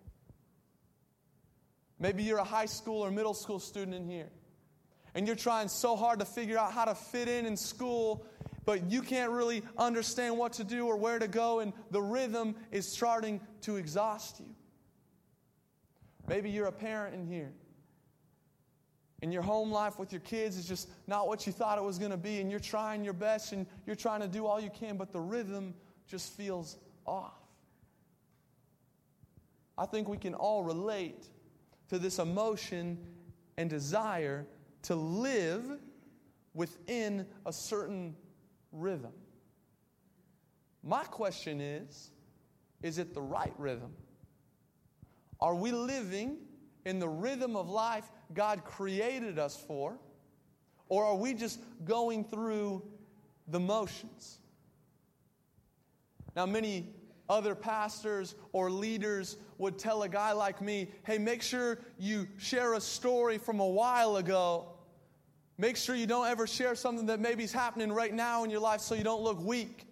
Maybe 2.01 2.23
you're 2.23 2.39
a 2.39 2.43
high 2.43 2.65
school 2.65 3.05
or 3.05 3.11
middle 3.11 3.33
school 3.33 3.59
student 3.59 3.95
in 3.95 4.05
here, 4.05 4.29
and 5.15 5.25
you're 5.25 5.35
trying 5.35 5.69
so 5.69 5.95
hard 5.95 6.19
to 6.19 6.25
figure 6.25 6.57
out 6.57 6.73
how 6.73 6.83
to 6.83 6.95
fit 6.95 7.29
in 7.29 7.45
in 7.45 7.55
school, 7.55 8.25
but 8.65 8.91
you 8.91 9.01
can't 9.01 9.31
really 9.31 9.61
understand 9.77 10.37
what 10.37 10.53
to 10.53 10.63
do 10.63 10.87
or 10.87 10.97
where 10.97 11.19
to 11.19 11.27
go, 11.27 11.59
and 11.59 11.71
the 11.91 12.01
rhythm 12.01 12.55
is 12.71 12.87
starting 12.87 13.39
to 13.61 13.77
exhaust 13.77 14.39
you. 14.39 14.47
Maybe 16.27 16.49
you're 16.49 16.67
a 16.67 16.71
parent 16.71 17.13
in 17.13 17.25
here 17.25 17.53
and 19.21 19.31
your 19.31 19.43
home 19.43 19.71
life 19.71 19.99
with 19.99 20.11
your 20.11 20.21
kids 20.21 20.57
is 20.57 20.67
just 20.67 20.89
not 21.05 21.27
what 21.27 21.45
you 21.45 21.53
thought 21.53 21.77
it 21.77 21.83
was 21.83 21.99
going 21.99 22.11
to 22.11 22.17
be, 22.17 22.41
and 22.41 22.49
you're 22.49 22.59
trying 22.59 23.03
your 23.03 23.13
best 23.13 23.51
and 23.51 23.67
you're 23.85 23.95
trying 23.95 24.21
to 24.21 24.27
do 24.27 24.47
all 24.47 24.59
you 24.59 24.71
can, 24.71 24.97
but 24.97 25.11
the 25.11 25.19
rhythm 25.19 25.73
just 26.07 26.33
feels 26.33 26.77
off. 27.05 27.37
I 29.77 29.85
think 29.85 30.07
we 30.07 30.17
can 30.17 30.33
all 30.33 30.63
relate 30.63 31.27
to 31.91 31.99
this 31.99 32.19
emotion 32.19 32.97
and 33.57 33.69
desire 33.69 34.47
to 34.81 34.95
live 34.95 35.77
within 36.53 37.25
a 37.45 37.51
certain 37.51 38.15
rhythm. 38.71 39.11
My 40.83 41.03
question 41.03 41.59
is 41.59 42.11
is 42.81 42.97
it 42.97 43.13
the 43.13 43.21
right 43.21 43.53
rhythm? 43.57 43.91
Are 45.41 45.53
we 45.53 45.73
living 45.73 46.37
in 46.85 46.99
the 46.99 47.09
rhythm 47.09 47.57
of 47.57 47.69
life 47.69 48.09
God 48.33 48.63
created 48.63 49.37
us 49.37 49.57
for? 49.67 49.99
Or 50.87 51.03
are 51.03 51.17
we 51.17 51.33
just 51.33 51.59
going 51.83 52.23
through 52.23 52.83
the 53.49 53.59
motions? 53.59 54.39
Now, 56.37 56.45
many 56.45 56.87
other 57.29 57.55
pastors 57.55 58.35
or 58.51 58.69
leaders 58.69 59.37
would 59.57 59.77
tell 59.77 60.03
a 60.03 60.09
guy 60.09 60.31
like 60.31 60.61
me, 60.61 60.91
hey, 61.03 61.17
make 61.17 61.41
sure 61.41 61.79
you 61.97 62.27
share 62.37 62.73
a 62.73 62.81
story 62.81 63.37
from 63.37 63.59
a 63.59 63.67
while 63.67 64.17
ago. 64.17 64.67
Make 65.57 65.77
sure 65.77 65.95
you 65.95 66.07
don't 66.07 66.27
ever 66.27 66.47
share 66.47 66.75
something 66.75 67.05
that 67.05 67.19
maybe 67.19 67.43
is 67.43 67.53
happening 67.53 67.91
right 67.91 68.13
now 68.13 68.43
in 68.43 68.49
your 68.49 68.59
life 68.59 68.81
so 68.81 68.95
you 68.95 69.03
don't 69.03 69.21
look 69.21 69.39
weak. 69.41 69.85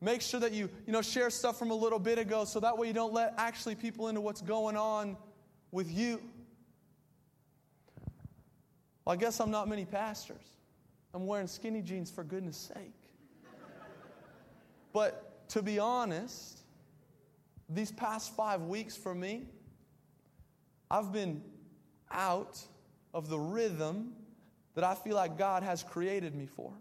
Make 0.00 0.20
sure 0.20 0.40
that 0.40 0.52
you, 0.52 0.68
you 0.86 0.92
know, 0.92 1.00
share 1.00 1.30
stuff 1.30 1.58
from 1.58 1.70
a 1.70 1.74
little 1.74 1.98
bit 1.98 2.18
ago 2.18 2.44
so 2.44 2.60
that 2.60 2.76
way 2.76 2.88
you 2.88 2.92
don't 2.92 3.12
let 3.12 3.34
actually 3.38 3.74
people 3.74 4.08
into 4.08 4.20
what's 4.20 4.42
going 4.42 4.76
on 4.76 5.16
with 5.70 5.90
you. 5.90 6.20
Well, 9.04 9.14
I 9.14 9.16
guess 9.16 9.40
I'm 9.40 9.50
not 9.50 9.68
many 9.68 9.84
pastors. 9.84 10.44
I'm 11.14 11.26
wearing 11.26 11.46
skinny 11.46 11.82
jeans 11.82 12.10
for 12.10 12.24
goodness 12.24 12.56
sake. 12.56 12.92
But 14.92 15.31
to 15.52 15.60
be 15.60 15.78
honest, 15.78 16.60
these 17.68 17.92
past 17.92 18.34
five 18.34 18.62
weeks 18.62 18.96
for 18.96 19.14
me, 19.14 19.42
I've 20.90 21.12
been 21.12 21.42
out 22.10 22.58
of 23.12 23.28
the 23.28 23.38
rhythm 23.38 24.14
that 24.74 24.82
I 24.82 24.94
feel 24.94 25.14
like 25.14 25.36
God 25.36 25.62
has 25.62 25.82
created 25.82 26.34
me 26.34 26.46
for. 26.46 26.72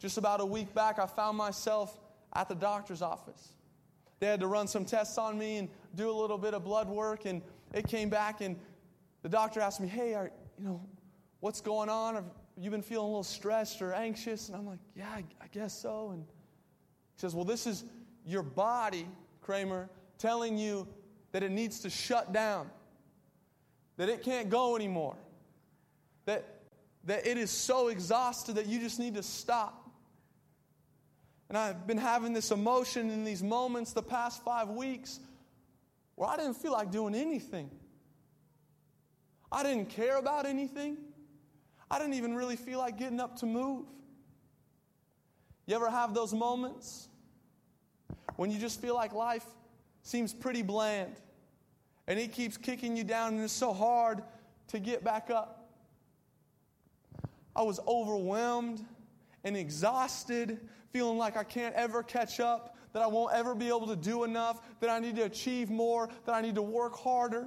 Just 0.00 0.18
about 0.18 0.40
a 0.40 0.44
week 0.44 0.74
back, 0.74 0.98
I 0.98 1.06
found 1.06 1.38
myself 1.38 1.96
at 2.34 2.48
the 2.48 2.56
doctor's 2.56 3.00
office. 3.00 3.52
They 4.18 4.26
had 4.26 4.40
to 4.40 4.48
run 4.48 4.66
some 4.66 4.84
tests 4.84 5.18
on 5.18 5.38
me 5.38 5.58
and 5.58 5.68
do 5.94 6.10
a 6.10 6.16
little 6.16 6.38
bit 6.38 6.52
of 6.52 6.64
blood 6.64 6.88
work, 6.88 7.26
and 7.26 7.42
it 7.72 7.86
came 7.86 8.08
back, 8.08 8.40
and 8.40 8.56
the 9.22 9.28
doctor 9.28 9.60
asked 9.60 9.80
me, 9.80 9.86
Hey, 9.86 10.14
are, 10.14 10.32
you 10.58 10.64
know, 10.64 10.80
what's 11.38 11.60
going 11.60 11.88
on? 11.88 12.28
Have 12.56 12.64
been 12.70 12.82
feeling 12.82 13.04
a 13.04 13.08
little 13.08 13.24
stressed 13.24 13.82
or 13.82 13.92
anxious? 13.92 14.48
And 14.48 14.56
I'm 14.56 14.66
like, 14.66 14.78
Yeah, 14.94 15.08
I, 15.08 15.24
I 15.40 15.46
guess 15.52 15.76
so. 15.76 16.10
And 16.10 16.24
he 16.24 17.20
says, 17.20 17.34
Well, 17.34 17.44
this 17.44 17.66
is 17.66 17.84
your 18.24 18.42
body, 18.42 19.06
Kramer, 19.40 19.88
telling 20.18 20.56
you 20.56 20.86
that 21.32 21.42
it 21.42 21.50
needs 21.50 21.80
to 21.80 21.90
shut 21.90 22.32
down, 22.32 22.70
that 23.96 24.08
it 24.08 24.22
can't 24.22 24.48
go 24.48 24.76
anymore, 24.76 25.16
that, 26.26 26.44
that 27.04 27.26
it 27.26 27.36
is 27.36 27.50
so 27.50 27.88
exhausted 27.88 28.54
that 28.54 28.66
you 28.66 28.78
just 28.78 28.98
need 28.98 29.14
to 29.14 29.22
stop. 29.22 29.90
And 31.48 31.58
I've 31.58 31.86
been 31.86 31.98
having 31.98 32.32
this 32.32 32.50
emotion 32.50 33.10
in 33.10 33.24
these 33.24 33.42
moments 33.42 33.92
the 33.92 34.02
past 34.02 34.42
five 34.42 34.70
weeks 34.70 35.20
where 36.14 36.28
I 36.28 36.36
didn't 36.36 36.54
feel 36.54 36.72
like 36.72 36.90
doing 36.90 37.14
anything. 37.14 37.70
I 39.50 39.62
didn't 39.62 39.90
care 39.90 40.16
about 40.16 40.46
anything. 40.46 40.96
I 41.94 41.98
didn't 42.00 42.14
even 42.14 42.34
really 42.34 42.56
feel 42.56 42.80
like 42.80 42.98
getting 42.98 43.20
up 43.20 43.36
to 43.36 43.46
move. 43.46 43.86
You 45.66 45.76
ever 45.76 45.88
have 45.88 46.12
those 46.12 46.34
moments 46.34 47.08
when 48.34 48.50
you 48.50 48.58
just 48.58 48.80
feel 48.80 48.96
like 48.96 49.12
life 49.12 49.46
seems 50.02 50.34
pretty 50.34 50.62
bland 50.62 51.14
and 52.08 52.18
it 52.18 52.32
keeps 52.32 52.56
kicking 52.56 52.96
you 52.96 53.04
down 53.04 53.34
and 53.34 53.44
it's 53.44 53.52
so 53.52 53.72
hard 53.72 54.24
to 54.68 54.80
get 54.80 55.04
back 55.04 55.30
up? 55.30 55.70
I 57.54 57.62
was 57.62 57.78
overwhelmed 57.86 58.84
and 59.44 59.56
exhausted, 59.56 60.58
feeling 60.92 61.16
like 61.16 61.36
I 61.36 61.44
can't 61.44 61.76
ever 61.76 62.02
catch 62.02 62.40
up, 62.40 62.76
that 62.92 63.02
I 63.02 63.06
won't 63.06 63.32
ever 63.32 63.54
be 63.54 63.68
able 63.68 63.86
to 63.86 63.96
do 63.96 64.24
enough, 64.24 64.60
that 64.80 64.90
I 64.90 64.98
need 64.98 65.14
to 65.14 65.22
achieve 65.22 65.70
more, 65.70 66.08
that 66.26 66.34
I 66.34 66.40
need 66.40 66.56
to 66.56 66.62
work 66.62 66.96
harder. 66.96 67.46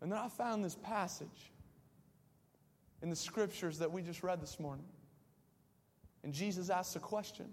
And 0.00 0.10
then 0.10 0.18
I 0.18 0.30
found 0.30 0.64
this 0.64 0.76
passage 0.76 1.52
in 3.02 3.10
the 3.10 3.16
scriptures 3.16 3.78
that 3.78 3.90
we 3.90 4.02
just 4.02 4.22
read 4.22 4.40
this 4.40 4.58
morning. 4.58 4.86
And 6.22 6.32
Jesus 6.32 6.70
asks 6.70 6.96
a 6.96 7.00
question. 7.00 7.46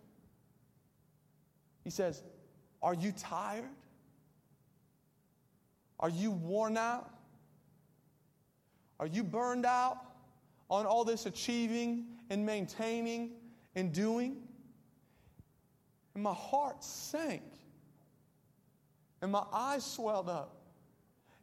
He 1.83 1.89
says, 1.89 2.23
Are 2.81 2.93
you 2.93 3.11
tired? 3.11 3.65
Are 5.99 6.09
you 6.09 6.31
worn 6.31 6.77
out? 6.77 7.09
Are 8.99 9.07
you 9.07 9.23
burned 9.23 9.65
out 9.65 9.97
on 10.69 10.85
all 10.85 11.03
this 11.03 11.25
achieving 11.25 12.05
and 12.29 12.45
maintaining 12.45 13.31
and 13.75 13.91
doing? 13.91 14.37
And 16.13 16.23
my 16.23 16.33
heart 16.33 16.83
sank. 16.83 17.43
And 19.21 19.31
my 19.31 19.43
eyes 19.51 19.85
swelled 19.85 20.29
up. 20.29 20.57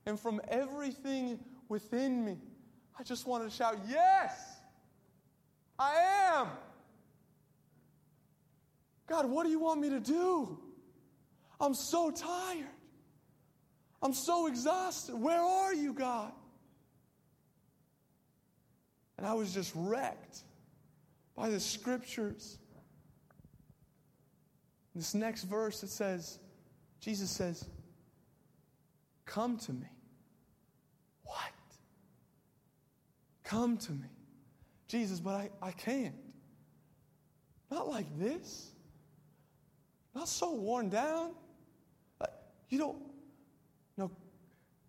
And 0.06 0.18
from 0.18 0.40
everything 0.48 1.38
within 1.68 2.24
me, 2.24 2.36
I 3.00 3.02
just 3.02 3.26
wanted 3.26 3.50
to 3.50 3.56
shout, 3.56 3.78
Yes, 3.88 4.38
I 5.78 5.94
am. 6.34 6.48
God, 9.06 9.24
what 9.24 9.44
do 9.44 9.50
you 9.50 9.58
want 9.58 9.80
me 9.80 9.88
to 9.88 10.00
do? 10.00 10.58
I'm 11.58 11.74
so 11.74 12.10
tired. 12.10 12.66
I'm 14.02 14.12
so 14.12 14.46
exhausted. 14.46 15.14
Where 15.14 15.40
are 15.40 15.72
you, 15.72 15.94
God? 15.94 16.32
And 19.16 19.26
I 19.26 19.32
was 19.32 19.52
just 19.52 19.72
wrecked 19.74 20.40
by 21.34 21.48
the 21.48 21.58
scriptures. 21.58 22.58
This 24.94 25.14
next 25.14 25.44
verse, 25.44 25.82
it 25.82 25.90
says, 25.90 26.38
Jesus 27.00 27.30
says, 27.30 27.64
Come 29.24 29.56
to 29.58 29.72
me. 29.72 29.86
What? 31.24 31.52
Come 33.50 33.78
to 33.78 33.90
me. 33.90 34.06
Jesus, 34.86 35.18
but 35.18 35.34
I, 35.34 35.50
I 35.60 35.72
can't. 35.72 36.14
Not 37.68 37.88
like 37.88 38.06
this. 38.16 38.70
Not 40.14 40.28
so 40.28 40.54
worn 40.54 40.88
down. 40.88 41.32
You 42.68 42.78
don't, 42.78 42.98
no, 43.96 44.12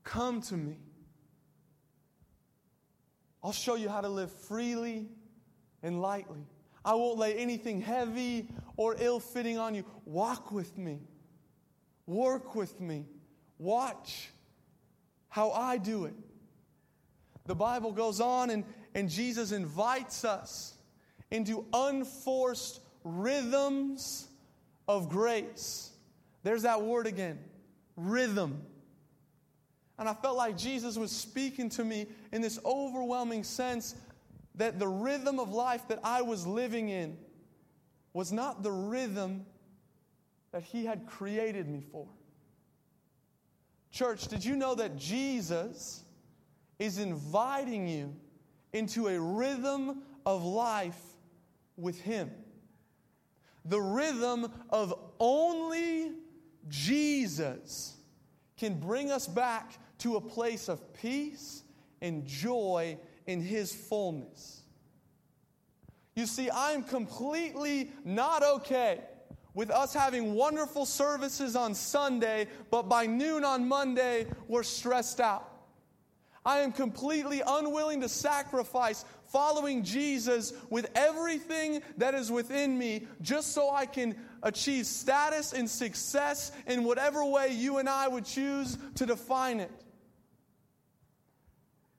come 0.03 0.41
to 0.41 0.53
me. 0.53 0.77
I'll 3.43 3.51
show 3.51 3.73
you 3.73 3.89
how 3.89 4.01
to 4.01 4.09
live 4.09 4.31
freely 4.31 5.07
and 5.81 5.99
lightly. 5.99 6.45
I 6.85 6.93
won't 6.93 7.17
lay 7.17 7.33
anything 7.37 7.81
heavy 7.81 8.47
or 8.77 8.95
ill 8.99 9.19
fitting 9.19 9.57
on 9.57 9.73
you. 9.73 9.83
Walk 10.05 10.51
with 10.51 10.77
me, 10.77 10.99
work 12.05 12.53
with 12.53 12.79
me. 12.79 13.07
Watch 13.57 14.29
how 15.29 15.49
I 15.49 15.79
do 15.79 16.05
it. 16.05 16.13
The 17.45 17.55
Bible 17.55 17.91
goes 17.91 18.21
on, 18.21 18.49
and, 18.49 18.63
and 18.93 19.09
Jesus 19.09 19.51
invites 19.51 20.23
us 20.23 20.75
into 21.31 21.65
unforced 21.73 22.81
rhythms 23.03 24.27
of 24.87 25.09
grace. 25.09 25.91
There's 26.43 26.63
that 26.63 26.81
word 26.81 27.07
again 27.07 27.39
rhythm. 27.95 28.61
And 29.99 30.09
I 30.09 30.13
felt 30.13 30.35
like 30.35 30.57
Jesus 30.57 30.97
was 30.97 31.11
speaking 31.11 31.69
to 31.69 31.83
me 31.83 32.07
in 32.31 32.41
this 32.41 32.59
overwhelming 32.65 33.43
sense 33.43 33.95
that 34.55 34.79
the 34.79 34.87
rhythm 34.87 35.39
of 35.39 35.51
life 35.51 35.87
that 35.89 35.99
I 36.03 36.21
was 36.23 36.47
living 36.47 36.89
in 36.89 37.17
was 38.13 38.31
not 38.31 38.63
the 38.63 38.71
rhythm 38.71 39.45
that 40.51 40.63
He 40.63 40.85
had 40.85 41.05
created 41.05 41.67
me 41.67 41.83
for. 41.91 42.07
Church, 43.91 44.27
did 44.27 44.43
you 44.43 44.55
know 44.55 44.73
that 44.75 44.97
Jesus 44.97 46.03
is 46.81 46.97
inviting 46.97 47.87
you 47.87 48.11
into 48.73 49.07
a 49.07 49.19
rhythm 49.19 50.01
of 50.25 50.43
life 50.43 50.99
with 51.77 52.01
Him? 52.01 52.31
The 53.65 53.79
rhythm 53.79 54.51
of 54.71 54.91
only 55.19 56.13
Jesus 56.69 57.95
can 58.57 58.79
bring 58.79 59.11
us 59.11 59.27
back 59.27 59.77
to 59.99 60.15
a 60.15 60.21
place 60.21 60.69
of 60.69 60.91
peace 60.93 61.61
and 62.01 62.25
joy 62.25 62.97
in 63.27 63.41
His 63.41 63.71
fullness. 63.71 64.63
You 66.15 66.25
see, 66.25 66.49
I'm 66.51 66.81
completely 66.81 67.91
not 68.03 68.41
okay 68.41 69.01
with 69.53 69.69
us 69.69 69.93
having 69.93 70.33
wonderful 70.33 70.87
services 70.87 71.55
on 71.55 71.75
Sunday, 71.75 72.47
but 72.71 72.89
by 72.89 73.05
noon 73.05 73.43
on 73.43 73.67
Monday, 73.67 74.25
we're 74.47 74.63
stressed 74.63 75.19
out. 75.19 75.50
I 76.45 76.59
am 76.59 76.71
completely 76.71 77.41
unwilling 77.45 78.01
to 78.01 78.09
sacrifice 78.09 79.05
following 79.27 79.83
Jesus 79.83 80.53
with 80.69 80.89
everything 80.95 81.81
that 81.97 82.15
is 82.15 82.31
within 82.31 82.77
me, 82.77 83.07
just 83.21 83.53
so 83.53 83.69
I 83.69 83.85
can 83.85 84.15
achieve 84.43 84.85
status 84.85 85.53
and 85.53 85.69
success 85.69 86.51
in 86.67 86.83
whatever 86.83 87.23
way 87.23 87.53
you 87.53 87.77
and 87.77 87.87
I 87.87 88.07
would 88.07 88.25
choose 88.25 88.77
to 88.95 89.05
define 89.05 89.59
it. 89.59 89.71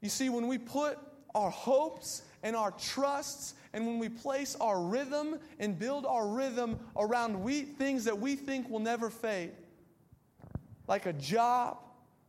You 0.01 0.09
see, 0.09 0.29
when 0.29 0.49
we 0.49 0.59
put 0.59 0.99
our 1.35 1.51
hopes 1.51 2.23
and 2.43 2.57
our 2.57 2.73
trusts 2.73 3.55
and 3.73 3.87
when 3.87 3.99
we 3.99 4.09
place 4.09 4.57
our 4.61 4.83
rhythm 4.83 5.39
and 5.59 5.79
build 5.79 6.05
our 6.05 6.27
rhythm 6.27 6.79
around 6.97 7.43
we, 7.43 7.63
things 7.63 8.05
that 8.05 8.19
we 8.19 8.35
think 8.35 8.69
will 8.69 8.81
never 8.81 9.09
fade, 9.09 9.53
like 10.89 11.07
a 11.07 11.13
job, 11.13 11.79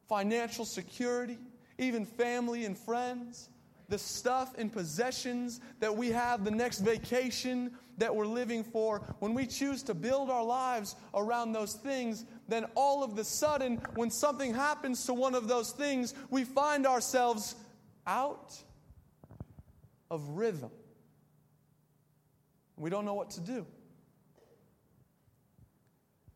financial 0.08 0.64
security, 0.64 1.38
even 1.78 2.06
family 2.06 2.66
and 2.66 2.78
friends, 2.78 3.50
the 3.90 3.98
stuff 3.98 4.54
and 4.58 4.72
possessions 4.72 5.60
that 5.80 5.96
we 5.96 6.10
have, 6.10 6.44
the 6.44 6.52
next 6.52 6.80
vacation 6.80 7.72
that 7.98 8.16
we're 8.16 8.26
living 8.26 8.64
for, 8.64 9.00
when 9.20 9.34
we 9.34 9.46
choose 9.46 9.84
to 9.84 9.94
build 9.94 10.30
our 10.30 10.44
lives 10.44 10.96
around 11.14 11.52
those 11.52 11.74
things, 11.74 12.26
then 12.48 12.66
all 12.76 13.04
of 13.04 13.16
the 13.16 13.24
sudden, 13.24 13.78
when 13.96 14.10
something 14.10 14.54
happens 14.54 15.06
to 15.06 15.14
one 15.14 15.36
of 15.36 15.48
those 15.48 15.72
things, 15.72 16.14
we 16.30 16.44
find 16.44 16.88
ourselves 16.88 17.56
out 18.08 18.58
of 20.10 20.28
rhythm. 20.30 20.72
We 22.78 22.90
don't 22.90 23.06
know 23.06 23.14
what 23.14 23.30
to 23.32 23.42
do. 23.42 23.66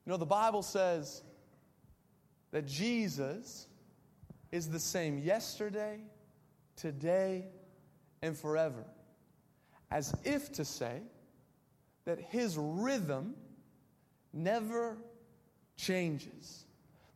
You 0.05 0.11
know, 0.11 0.17
the 0.17 0.25
Bible 0.25 0.61
says 0.61 1.21
that 2.51 2.65
Jesus 2.65 3.67
is 4.51 4.69
the 4.69 4.79
same 4.79 5.17
yesterday, 5.17 5.99
today, 6.75 7.45
and 8.21 8.37
forever. 8.37 8.85
As 9.91 10.13
if 10.23 10.51
to 10.53 10.65
say 10.65 11.01
that 12.05 12.19
his 12.19 12.57
rhythm 12.57 13.35
never 14.33 14.97
changes. 15.75 16.65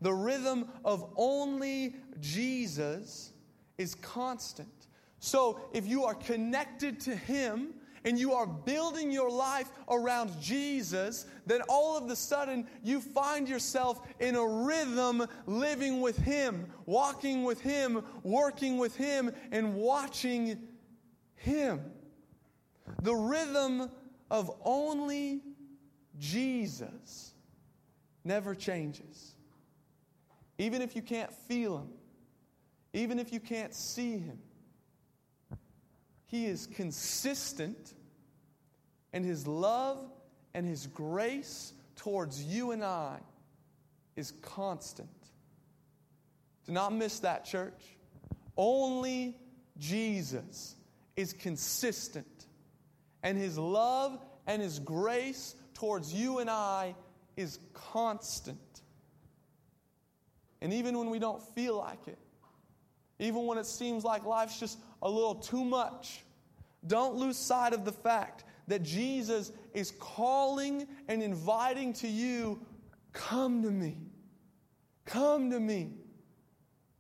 The 0.01 0.13
rhythm 0.13 0.67
of 0.83 1.11
only 1.15 1.95
Jesus 2.19 3.31
is 3.77 3.95
constant. 3.95 4.87
So 5.19 5.59
if 5.73 5.85
you 5.87 6.05
are 6.05 6.15
connected 6.15 6.99
to 7.01 7.15
him, 7.15 7.75
and 8.05 8.17
you 8.17 8.33
are 8.33 8.47
building 8.47 9.11
your 9.11 9.29
life 9.29 9.69
around 9.89 10.39
Jesus, 10.41 11.25
then 11.45 11.61
all 11.69 11.97
of 11.97 12.09
a 12.09 12.15
sudden 12.15 12.67
you 12.83 12.99
find 12.99 13.47
yourself 13.47 14.01
in 14.19 14.35
a 14.35 14.45
rhythm 14.45 15.25
living 15.45 16.01
with 16.01 16.17
Him, 16.17 16.67
walking 16.85 17.43
with 17.43 17.61
Him, 17.61 18.03
working 18.23 18.77
with 18.77 18.95
Him, 18.95 19.31
and 19.51 19.75
watching 19.75 20.57
Him. 21.35 21.81
The 23.03 23.15
rhythm 23.15 23.89
of 24.29 24.51
only 24.63 25.41
Jesus 26.17 27.33
never 28.23 28.55
changes. 28.55 29.35
Even 30.57 30.81
if 30.81 30.95
you 30.95 31.01
can't 31.01 31.33
feel 31.33 31.79
Him, 31.79 31.89
even 32.93 33.19
if 33.19 33.31
you 33.31 33.39
can't 33.39 33.73
see 33.73 34.17
Him, 34.17 34.39
he 36.31 36.45
is 36.45 36.65
consistent, 36.65 37.93
and 39.11 39.25
His 39.25 39.45
love 39.45 39.99
and 40.53 40.65
His 40.65 40.87
grace 40.87 41.73
towards 41.97 42.41
you 42.41 42.71
and 42.71 42.85
I 42.85 43.19
is 44.15 44.31
constant. 44.41 45.09
Do 46.65 46.71
not 46.71 46.93
miss 46.93 47.19
that, 47.19 47.43
church. 47.43 47.83
Only 48.55 49.35
Jesus 49.77 50.75
is 51.17 51.33
consistent, 51.33 52.47
and 53.23 53.37
His 53.37 53.57
love 53.57 54.17
and 54.47 54.61
His 54.61 54.79
grace 54.79 55.53
towards 55.73 56.13
you 56.13 56.39
and 56.39 56.49
I 56.49 56.95
is 57.35 57.59
constant. 57.73 58.57
And 60.61 60.71
even 60.71 60.97
when 60.97 61.09
we 61.09 61.19
don't 61.19 61.41
feel 61.55 61.75
like 61.75 62.07
it, 62.07 62.19
even 63.19 63.45
when 63.45 63.57
it 63.57 63.65
seems 63.65 64.03
like 64.03 64.25
life's 64.25 64.59
just 64.59 64.79
a 65.01 65.09
little 65.09 65.35
too 65.35 65.63
much, 65.63 66.23
don't 66.85 67.15
lose 67.15 67.37
sight 67.37 67.73
of 67.73 67.85
the 67.85 67.91
fact 67.91 68.43
that 68.67 68.83
Jesus 68.83 69.51
is 69.73 69.91
calling 69.99 70.87
and 71.07 71.21
inviting 71.21 71.93
to 71.93 72.07
you 72.07 72.59
come 73.13 73.61
to 73.63 73.69
me. 73.69 73.97
Come 75.05 75.51
to 75.51 75.59
me. 75.59 75.91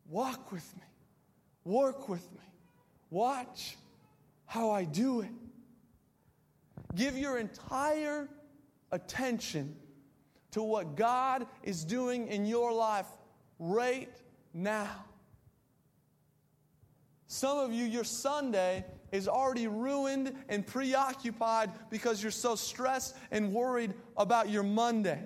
Walk 0.07 0.51
with 0.51 0.75
me. 0.75 0.83
Work 1.63 2.09
with 2.09 2.29
me. 2.33 2.39
Watch 3.09 3.77
how 4.45 4.71
I 4.71 4.83
do 4.83 5.21
it. 5.21 5.31
Give 6.95 7.17
your 7.17 7.37
entire 7.37 8.27
attention 8.91 9.75
to 10.51 10.61
what 10.61 10.95
God 10.95 11.47
is 11.63 11.85
doing 11.85 12.27
in 12.27 12.45
your 12.45 12.73
life 12.73 13.07
right 13.59 14.09
now. 14.53 15.05
Some 17.27 17.57
of 17.57 17.71
you, 17.71 17.85
your 17.85 18.03
Sunday 18.03 18.83
is 19.11 19.27
already 19.27 19.67
ruined 19.67 20.33
and 20.49 20.65
preoccupied 20.65 21.71
because 21.89 22.21
you're 22.21 22.31
so 22.31 22.55
stressed 22.55 23.15
and 23.31 23.53
worried 23.53 23.93
about 24.17 24.49
your 24.49 24.63
Monday. 24.63 25.21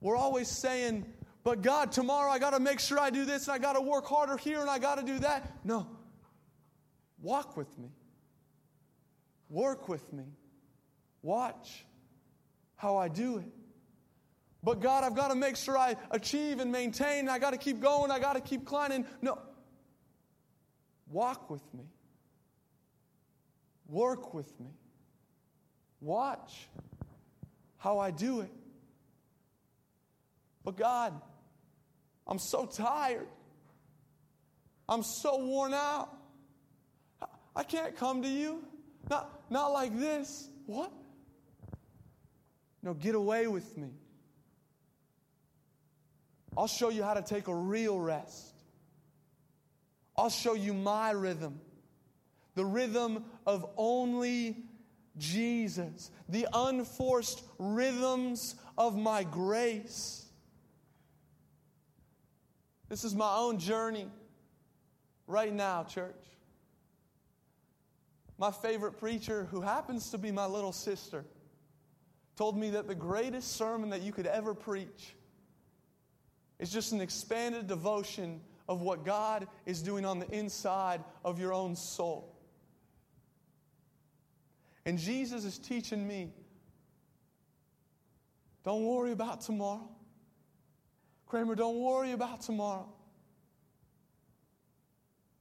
We're 0.00 0.16
always 0.16 0.48
saying, 0.48 1.04
but 1.42 1.62
God, 1.62 1.92
tomorrow 1.92 2.30
I 2.30 2.38
got 2.38 2.50
to 2.50 2.60
make 2.60 2.80
sure 2.80 2.98
I 2.98 3.10
do 3.10 3.24
this 3.24 3.46
and 3.46 3.54
I 3.54 3.58
got 3.58 3.74
to 3.74 3.80
work 3.80 4.06
harder 4.06 4.36
here 4.36 4.60
and 4.60 4.70
I 4.70 4.78
got 4.78 4.98
to 4.98 5.04
do 5.04 5.18
that. 5.20 5.64
No. 5.64 5.86
Walk 7.20 7.56
with 7.56 7.68
me. 7.78 7.88
Work 9.48 9.88
with 9.88 10.12
me. 10.12 10.24
Watch 11.22 11.84
how 12.76 12.96
I 12.96 13.08
do 13.08 13.38
it. 13.38 13.46
But 14.62 14.80
God, 14.80 15.04
I've 15.04 15.14
got 15.14 15.28
to 15.28 15.36
make 15.36 15.56
sure 15.56 15.78
I 15.78 15.94
achieve 16.10 16.58
and 16.58 16.72
maintain. 16.72 17.28
I 17.28 17.38
got 17.38 17.50
to 17.50 17.58
keep 17.58 17.80
going. 17.80 18.10
I 18.10 18.18
got 18.18 18.32
to 18.32 18.40
keep 18.40 18.64
climbing. 18.64 19.06
No. 19.22 19.38
Walk 21.08 21.48
with 21.48 21.62
me. 21.72 21.84
Work 23.88 24.34
with 24.34 24.58
me. 24.60 24.70
Watch 26.00 26.68
how 27.78 27.98
I 27.98 28.10
do 28.10 28.40
it. 28.40 28.50
But 30.64 30.76
God, 30.76 31.20
I'm 32.26 32.38
so 32.38 32.66
tired. 32.66 33.28
I'm 34.88 35.02
so 35.02 35.38
worn 35.38 35.74
out. 35.74 36.10
I 37.54 37.62
can't 37.62 37.96
come 37.96 38.22
to 38.22 38.28
you. 38.28 38.64
Not, 39.08 39.30
not 39.50 39.68
like 39.68 39.96
this. 39.98 40.48
What? 40.66 40.92
No, 42.82 42.94
get 42.94 43.14
away 43.14 43.46
with 43.46 43.76
me. 43.76 43.90
I'll 46.56 46.66
show 46.66 46.88
you 46.88 47.02
how 47.02 47.14
to 47.14 47.22
take 47.22 47.48
a 47.48 47.54
real 47.54 47.98
rest. 47.98 48.54
I'll 50.16 50.30
show 50.30 50.54
you 50.54 50.72
my 50.72 51.10
rhythm 51.10 51.60
the 52.56 52.64
rhythm 52.64 53.24
of 53.46 53.70
only 53.76 54.64
Jesus, 55.18 56.10
the 56.28 56.48
unforced 56.52 57.44
rhythms 57.58 58.56
of 58.76 58.96
my 58.96 59.22
grace. 59.22 60.24
This 62.88 63.04
is 63.04 63.14
my 63.14 63.36
own 63.36 63.58
journey 63.58 64.08
right 65.26 65.52
now, 65.52 65.84
church. 65.84 66.14
My 68.38 68.50
favorite 68.50 68.98
preacher, 68.98 69.46
who 69.50 69.60
happens 69.60 70.10
to 70.10 70.18
be 70.18 70.32
my 70.32 70.46
little 70.46 70.72
sister, 70.72 71.24
told 72.36 72.56
me 72.56 72.70
that 72.70 72.88
the 72.88 72.94
greatest 72.94 73.52
sermon 73.52 73.90
that 73.90 74.02
you 74.02 74.12
could 74.12 74.26
ever 74.26 74.54
preach 74.54 75.14
is 76.58 76.70
just 76.70 76.92
an 76.92 77.00
expanded 77.00 77.66
devotion 77.66 78.40
of 78.68 78.80
what 78.80 79.04
God 79.04 79.46
is 79.66 79.82
doing 79.82 80.04
on 80.04 80.18
the 80.18 80.30
inside 80.30 81.02
of 81.24 81.38
your 81.38 81.52
own 81.52 81.76
soul. 81.76 82.35
And 84.86 84.98
Jesus 84.98 85.44
is 85.44 85.58
teaching 85.58 86.06
me 86.06 86.32
don't 88.64 88.84
worry 88.84 89.12
about 89.12 89.42
tomorrow. 89.42 89.88
Kramer, 91.26 91.54
don't 91.54 91.78
worry 91.78 92.12
about 92.12 92.40
tomorrow. 92.40 92.88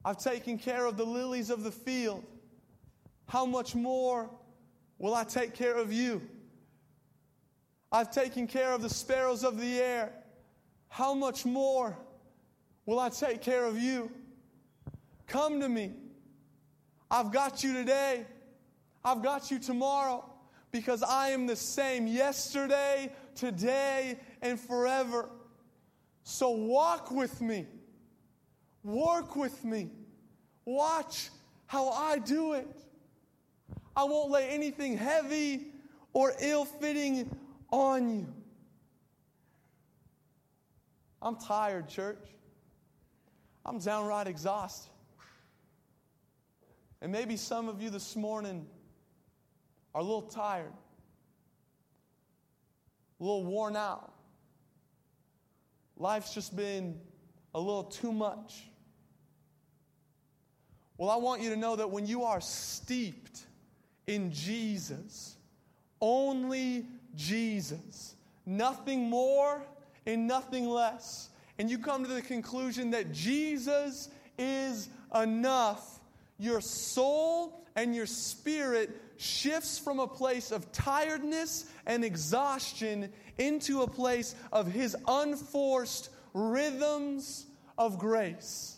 I've 0.03 0.19
taken 0.19 0.59
care 0.59 0.85
of 0.85 0.95
the 0.95 1.05
lilies 1.05 1.49
of 1.49 1.63
the 1.63 1.71
field. 1.71 2.23
How 3.27 3.47
much 3.47 3.73
more 3.73 4.29
will 4.99 5.15
I 5.15 5.23
take 5.23 5.55
care 5.55 5.75
of 5.75 5.91
you? 5.91 6.21
I've 7.91 8.11
taken 8.11 8.45
care 8.45 8.71
of 8.71 8.83
the 8.83 8.89
sparrows 8.89 9.43
of 9.43 9.59
the 9.59 9.79
air. 9.79 10.11
How 10.89 11.15
much 11.15 11.45
more 11.45 11.97
will 12.85 12.99
I 12.99 13.09
take 13.09 13.41
care 13.41 13.65
of 13.65 13.79
you? 13.79 14.11
Come 15.25 15.59
to 15.61 15.69
me. 15.69 15.93
I've 17.09 17.31
got 17.31 17.63
you 17.63 17.73
today. 17.73 18.25
I've 19.05 19.21
got 19.21 19.51
you 19.51 19.59
tomorrow 19.59 20.25
because 20.71 21.03
I 21.03 21.29
am 21.29 21.45
the 21.45 21.55
same 21.55 22.07
yesterday, 22.07 23.13
today, 23.35 24.17
and 24.41 24.59
forever. 24.59 25.29
So 26.23 26.49
walk 26.49 27.11
with 27.11 27.39
me, 27.39 27.67
work 28.83 29.35
with 29.35 29.63
me, 29.63 29.91
watch 30.65 31.29
how 31.67 31.89
I 31.89 32.17
do 32.17 32.53
it. 32.53 32.67
I 33.95 34.05
won't 34.05 34.31
lay 34.31 34.49
anything 34.49 34.97
heavy 34.97 35.67
or 36.11 36.33
ill 36.39 36.65
fitting 36.65 37.29
on 37.71 38.09
you. 38.09 38.33
I'm 41.21 41.35
tired, 41.35 41.87
church. 41.87 42.17
I'm 43.65 43.77
downright 43.77 44.27
exhausted. 44.27 44.89
And 47.01 47.11
maybe 47.11 47.37
some 47.37 47.69
of 47.69 47.83
you 47.83 47.91
this 47.91 48.15
morning 48.15 48.65
are 49.95 50.01
a 50.01 50.03
little 50.03 50.23
tired, 50.23 50.73
a 53.19 53.23
little 53.23 53.45
worn 53.45 53.77
out. 53.77 54.11
Life's 55.95 56.33
just 56.33 56.53
been 56.53 56.99
a 57.53 57.59
little 57.59 57.85
too 57.85 58.11
much. 58.11 58.65
Well, 60.97 61.09
I 61.09 61.15
want 61.15 61.41
you 61.41 61.49
to 61.51 61.55
know 61.55 61.77
that 61.77 61.89
when 61.89 62.05
you 62.05 62.23
are 62.23 62.41
steeped 62.41 63.45
in 64.05 64.33
Jesus, 64.33 65.37
only 66.01 66.87
Jesus, 67.15 68.15
nothing 68.45 69.09
more 69.09 69.61
and 70.05 70.27
nothing 70.27 70.67
less, 70.67 71.29
and 71.57 71.69
you 71.69 71.79
come 71.79 72.03
to 72.03 72.09
the 72.09 72.21
conclusion 72.21 72.91
that 72.91 73.13
Jesus 73.13 74.09
is 74.37 74.89
enough, 75.13 76.01
your 76.37 76.59
soul 76.59 77.64
and 77.75 77.95
your 77.95 78.05
spirit 78.05 78.89
shifts 79.17 79.77
from 79.77 79.99
a 79.99 80.07
place 80.07 80.51
of 80.51 80.71
tiredness 80.71 81.65
and 81.85 82.03
exhaustion 82.03 83.11
into 83.37 83.81
a 83.81 83.87
place 83.87 84.35
of 84.51 84.71
His 84.71 84.95
unforced 85.07 86.09
rhythms 86.33 87.45
of 87.77 87.97
grace. 87.97 88.77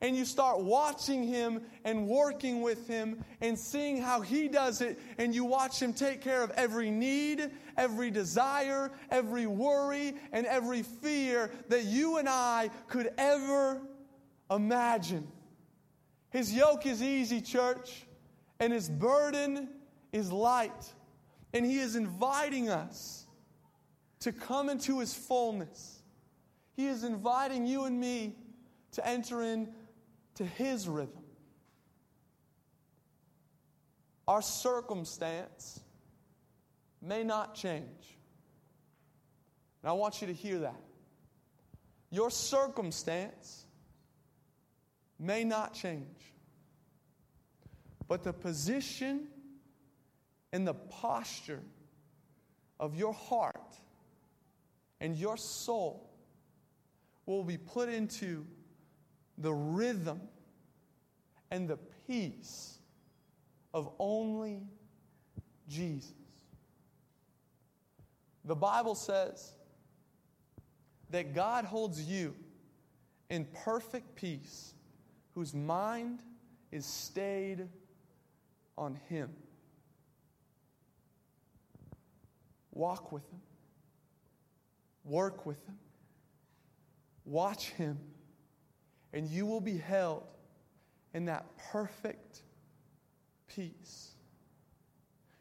And 0.00 0.16
you 0.16 0.24
start 0.24 0.60
watching 0.60 1.26
him 1.26 1.62
and 1.84 2.06
working 2.06 2.60
with 2.60 2.86
him 2.86 3.24
and 3.40 3.58
seeing 3.58 4.00
how 4.00 4.20
he 4.20 4.46
does 4.46 4.82
it. 4.82 4.98
And 5.16 5.34
you 5.34 5.44
watch 5.44 5.80
him 5.80 5.94
take 5.94 6.20
care 6.20 6.42
of 6.42 6.50
every 6.50 6.90
need, 6.90 7.50
every 7.76 8.10
desire, 8.10 8.90
every 9.10 9.46
worry, 9.46 10.14
and 10.32 10.46
every 10.46 10.82
fear 10.82 11.50
that 11.68 11.84
you 11.84 12.18
and 12.18 12.28
I 12.28 12.70
could 12.88 13.10
ever 13.16 13.80
imagine. 14.50 15.26
His 16.28 16.52
yoke 16.52 16.84
is 16.84 17.02
easy, 17.02 17.40
church, 17.40 18.05
and 18.60 18.72
his 18.72 18.88
burden 18.88 19.68
is 20.12 20.32
light. 20.32 20.92
And 21.52 21.64
he 21.64 21.78
is 21.78 21.96
inviting 21.96 22.68
us 22.68 23.26
to 24.20 24.32
come 24.32 24.68
into 24.68 24.98
his 24.98 25.14
fullness. 25.14 26.02
He 26.74 26.86
is 26.86 27.04
inviting 27.04 27.66
you 27.66 27.84
and 27.84 27.98
me 27.98 28.36
to 28.92 29.06
enter 29.06 29.42
in 29.42 29.68
to 30.34 30.44
his 30.44 30.88
rhythm. 30.88 31.22
Our 34.28 34.42
circumstance 34.42 35.80
may 37.00 37.22
not 37.22 37.54
change. 37.54 38.18
And 39.82 39.90
I 39.90 39.92
want 39.92 40.20
you 40.20 40.26
to 40.26 40.32
hear 40.32 40.58
that. 40.60 40.80
Your 42.10 42.30
circumstance 42.30 43.64
may 45.18 45.44
not 45.44 45.74
change. 45.74 46.34
But 48.08 48.22
the 48.22 48.32
position 48.32 49.28
and 50.52 50.66
the 50.66 50.74
posture 50.74 51.62
of 52.78 52.94
your 52.94 53.12
heart 53.12 53.76
and 55.00 55.16
your 55.16 55.36
soul 55.36 56.10
will 57.26 57.44
be 57.44 57.58
put 57.58 57.88
into 57.88 58.46
the 59.38 59.52
rhythm 59.52 60.20
and 61.50 61.68
the 61.68 61.78
peace 62.06 62.78
of 63.74 63.90
only 63.98 64.62
Jesus. 65.68 66.12
The 68.44 68.54
Bible 68.54 68.94
says 68.94 69.52
that 71.10 71.34
God 71.34 71.64
holds 71.64 72.00
you 72.00 72.34
in 73.28 73.44
perfect 73.64 74.14
peace, 74.14 74.72
whose 75.34 75.52
mind 75.52 76.20
is 76.70 76.86
stayed 76.86 77.68
on 78.76 78.98
Him. 79.08 79.30
Walk 82.72 83.10
with 83.12 83.26
Him, 83.30 83.40
work 85.04 85.46
with 85.46 85.64
Him, 85.66 85.78
watch 87.24 87.70
Him 87.70 87.98
and 89.16 89.30
you 89.30 89.46
will 89.46 89.62
be 89.62 89.78
held 89.78 90.24
in 91.14 91.24
that 91.24 91.46
perfect 91.72 92.42
peace. 93.48 94.10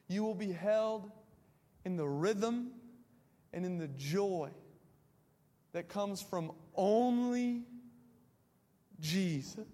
You 0.08 0.24
will 0.24 0.34
be 0.34 0.54
held 0.54 1.12
in 1.84 1.98
the 1.98 2.08
rhythm 2.08 2.72
and 3.52 3.66
in 3.66 3.78
the 3.78 3.90
joy 3.90 4.50
that 5.74 5.90
comes 5.90 6.22
from 6.22 6.54
only 6.74 7.64
Jesus. 9.02 9.66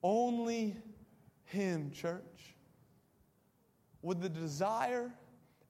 Only 0.00 0.76
Him, 1.48 1.90
church. 1.90 2.54
Would 4.02 4.22
the 4.22 4.28
desire 4.28 5.10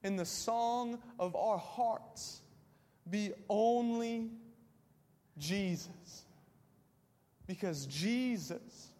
and 0.03 0.17
the 0.17 0.25
song 0.25 0.99
of 1.19 1.35
our 1.35 1.57
hearts 1.57 2.41
be 3.09 3.31
only 3.49 4.29
Jesus. 5.37 6.25
Because 7.47 7.85
Jesus 7.87 8.91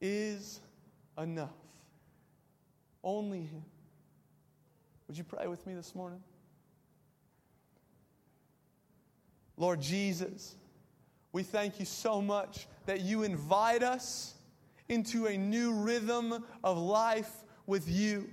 is 0.00 0.60
enough. 1.16 1.50
Only 3.04 3.40
Him. 3.40 3.64
Would 5.06 5.16
you 5.16 5.24
pray 5.24 5.46
with 5.46 5.66
me 5.66 5.74
this 5.74 5.94
morning? 5.94 6.20
Lord 9.56 9.80
Jesus, 9.80 10.56
we 11.32 11.42
thank 11.42 11.78
you 11.78 11.84
so 11.84 12.20
much 12.20 12.66
that 12.86 13.00
you 13.00 13.22
invite 13.22 13.82
us 13.82 14.34
into 14.92 15.26
a 15.26 15.36
new 15.36 15.72
rhythm 15.72 16.44
of 16.62 16.78
life 16.78 17.32
with 17.66 17.88
you. 17.88 18.28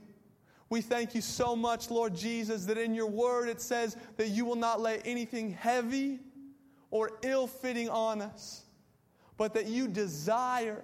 We 0.69 0.81
thank 0.81 1.15
you 1.15 1.21
so 1.21 1.55
much, 1.55 1.89
Lord 1.89 2.15
Jesus, 2.15 2.65
that 2.65 2.77
in 2.77 2.93
your 2.93 3.07
word 3.07 3.49
it 3.49 3.61
says 3.61 3.97
that 4.17 4.27
you 4.27 4.45
will 4.45 4.55
not 4.55 4.79
lay 4.79 4.99
anything 5.05 5.51
heavy 5.51 6.19
or 6.91 7.11
ill 7.23 7.47
fitting 7.47 7.89
on 7.89 8.21
us, 8.21 8.63
but 9.37 9.53
that 9.55 9.65
you 9.67 9.87
desire 9.87 10.83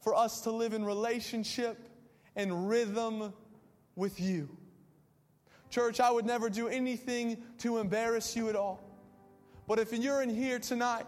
for 0.00 0.14
us 0.14 0.42
to 0.42 0.50
live 0.50 0.74
in 0.74 0.84
relationship 0.84 1.88
and 2.34 2.68
rhythm 2.68 3.32
with 3.94 4.20
you. 4.20 4.48
Church, 5.70 5.98
I 5.98 6.10
would 6.10 6.26
never 6.26 6.50
do 6.50 6.68
anything 6.68 7.38
to 7.58 7.78
embarrass 7.78 8.36
you 8.36 8.48
at 8.48 8.56
all. 8.56 8.82
But 9.66 9.78
if 9.78 9.92
you're 9.92 10.22
in 10.22 10.30
here 10.30 10.58
tonight 10.58 11.06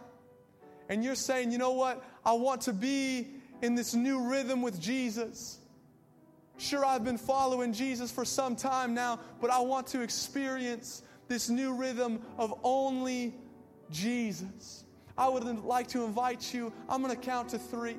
and 0.89 1.05
you're 1.05 1.15
saying, 1.15 1.53
you 1.53 1.59
know 1.59 1.73
what, 1.73 2.03
I 2.25 2.33
want 2.33 2.63
to 2.63 2.73
be 2.73 3.38
in 3.63 3.75
this 3.75 3.95
new 3.95 4.29
rhythm 4.29 4.63
with 4.63 4.81
Jesus. 4.81 5.59
Sure, 6.57 6.85
I've 6.85 7.05
been 7.05 7.19
following 7.19 7.73
Jesus 7.73 8.11
for 8.11 8.25
some 8.25 8.57
time 8.57 8.95
now, 8.95 9.21
but 9.41 9.51
I 9.51 9.61
want 9.61 9.87
to 9.89 10.03
experience 10.03 11.03
this 11.29 11.49
new 11.49 11.75
rhythm 11.75 12.21
of 12.37 12.59
only 12.65 13.35
Jesus. 13.91 14.85
I 15.17 15.29
would 15.29 15.45
like 15.65 15.89
to 15.89 16.05
invite 16.05 16.53
you, 16.55 16.73
I'm 16.89 17.03
going 17.03 17.15
to 17.15 17.21
count 17.21 17.51
to 17.51 17.59
three. 17.59 17.97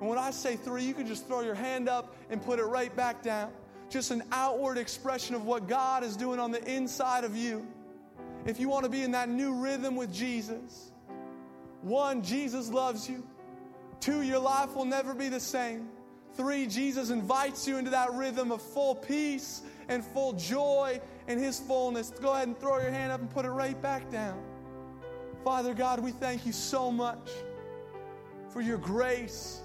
And 0.00 0.08
when 0.08 0.18
I 0.18 0.30
say 0.30 0.56
three, 0.56 0.82
you 0.82 0.94
can 0.94 1.06
just 1.06 1.26
throw 1.26 1.40
your 1.42 1.54
hand 1.54 1.88
up 1.88 2.16
and 2.30 2.42
put 2.42 2.58
it 2.58 2.64
right 2.64 2.94
back 2.94 3.22
down. 3.22 3.52
Just 3.88 4.10
an 4.10 4.22
outward 4.32 4.78
expression 4.78 5.34
of 5.34 5.44
what 5.44 5.68
God 5.68 6.02
is 6.02 6.16
doing 6.16 6.40
on 6.40 6.50
the 6.50 6.64
inside 6.68 7.24
of 7.24 7.36
you. 7.36 7.66
If 8.44 8.58
you 8.58 8.68
want 8.68 8.84
to 8.84 8.90
be 8.90 9.02
in 9.02 9.12
that 9.12 9.28
new 9.28 9.54
rhythm 9.54 9.94
with 9.94 10.12
Jesus, 10.12 10.90
one, 11.82 12.22
Jesus 12.22 12.70
loves 12.70 13.08
you. 13.08 13.24
Two, 14.02 14.22
your 14.22 14.40
life 14.40 14.74
will 14.74 14.84
never 14.84 15.14
be 15.14 15.28
the 15.28 15.38
same. 15.38 15.88
Three, 16.34 16.66
Jesus 16.66 17.10
invites 17.10 17.68
you 17.68 17.76
into 17.76 17.92
that 17.92 18.12
rhythm 18.12 18.50
of 18.50 18.60
full 18.60 18.96
peace 18.96 19.62
and 19.88 20.04
full 20.04 20.32
joy 20.32 21.00
in 21.28 21.38
His 21.38 21.60
fullness. 21.60 22.10
Go 22.10 22.32
ahead 22.32 22.48
and 22.48 22.58
throw 22.58 22.80
your 22.80 22.90
hand 22.90 23.12
up 23.12 23.20
and 23.20 23.30
put 23.30 23.44
it 23.44 23.50
right 23.50 23.80
back 23.80 24.10
down. 24.10 24.42
Father 25.44 25.72
God, 25.72 26.00
we 26.00 26.10
thank 26.10 26.44
you 26.44 26.50
so 26.50 26.90
much 26.90 27.30
for 28.50 28.60
your 28.60 28.76
grace 28.76 29.60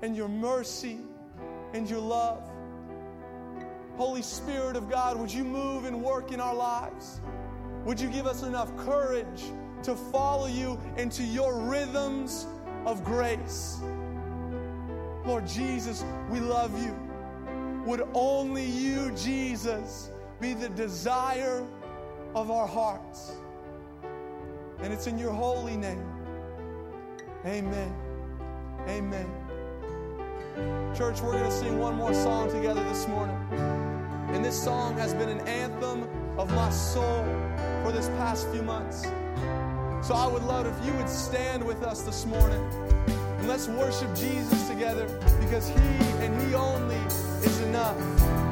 and 0.00 0.16
your 0.16 0.28
mercy 0.28 0.98
and 1.74 1.88
your 1.88 2.00
love. 2.00 2.48
Holy 3.98 4.22
Spirit 4.22 4.76
of 4.76 4.88
God, 4.88 5.20
would 5.20 5.30
you 5.30 5.44
move 5.44 5.84
and 5.84 6.02
work 6.02 6.32
in 6.32 6.40
our 6.40 6.54
lives? 6.54 7.20
Would 7.84 8.00
you 8.00 8.08
give 8.08 8.26
us 8.26 8.42
enough 8.42 8.74
courage 8.78 9.44
to 9.82 9.94
follow 9.94 10.46
you 10.46 10.80
into 10.96 11.22
your 11.22 11.60
rhythms 11.60 12.46
of 12.86 13.04
grace? 13.04 13.80
Lord 15.26 15.46
Jesus, 15.46 16.04
we 16.30 16.40
love 16.40 16.80
you. 16.82 16.96
Would 17.84 18.08
only 18.14 18.64
you, 18.64 19.10
Jesus, 19.16 20.10
be 20.40 20.54
the 20.54 20.68
desire 20.70 21.66
of 22.34 22.50
our 22.50 22.66
hearts? 22.66 23.32
And 24.80 24.92
it's 24.92 25.06
in 25.06 25.18
your 25.18 25.32
holy 25.32 25.76
name. 25.76 26.04
Amen. 27.44 27.92
Amen. 28.88 29.26
Church, 30.96 31.20
we're 31.20 31.32
going 31.32 31.44
to 31.44 31.50
sing 31.50 31.78
one 31.78 31.96
more 31.96 32.14
song 32.14 32.50
together 32.50 32.82
this 32.84 33.08
morning. 33.08 33.36
And 34.30 34.44
this 34.44 34.60
song 34.62 34.96
has 34.96 35.12
been 35.12 35.28
an 35.28 35.40
anthem 35.40 36.08
of 36.38 36.52
my 36.54 36.70
soul 36.70 37.24
for 37.82 37.92
this 37.92 38.08
past 38.10 38.48
few 38.50 38.62
months. 38.62 39.06
So 40.06 40.14
I 40.14 40.28
would 40.28 40.44
love 40.44 40.66
if 40.66 40.86
you 40.86 40.92
would 40.92 41.08
stand 41.08 41.66
with 41.66 41.82
us 41.82 42.02
this 42.02 42.26
morning 42.26 42.62
and 43.10 43.48
let's 43.48 43.66
worship 43.66 44.14
Jesus 44.14 44.68
together 44.68 45.08
because 45.40 45.68
He 45.68 45.74
and 46.22 46.40
He 46.42 46.54
only 46.54 46.94
is 47.42 47.60
enough. 47.62 48.45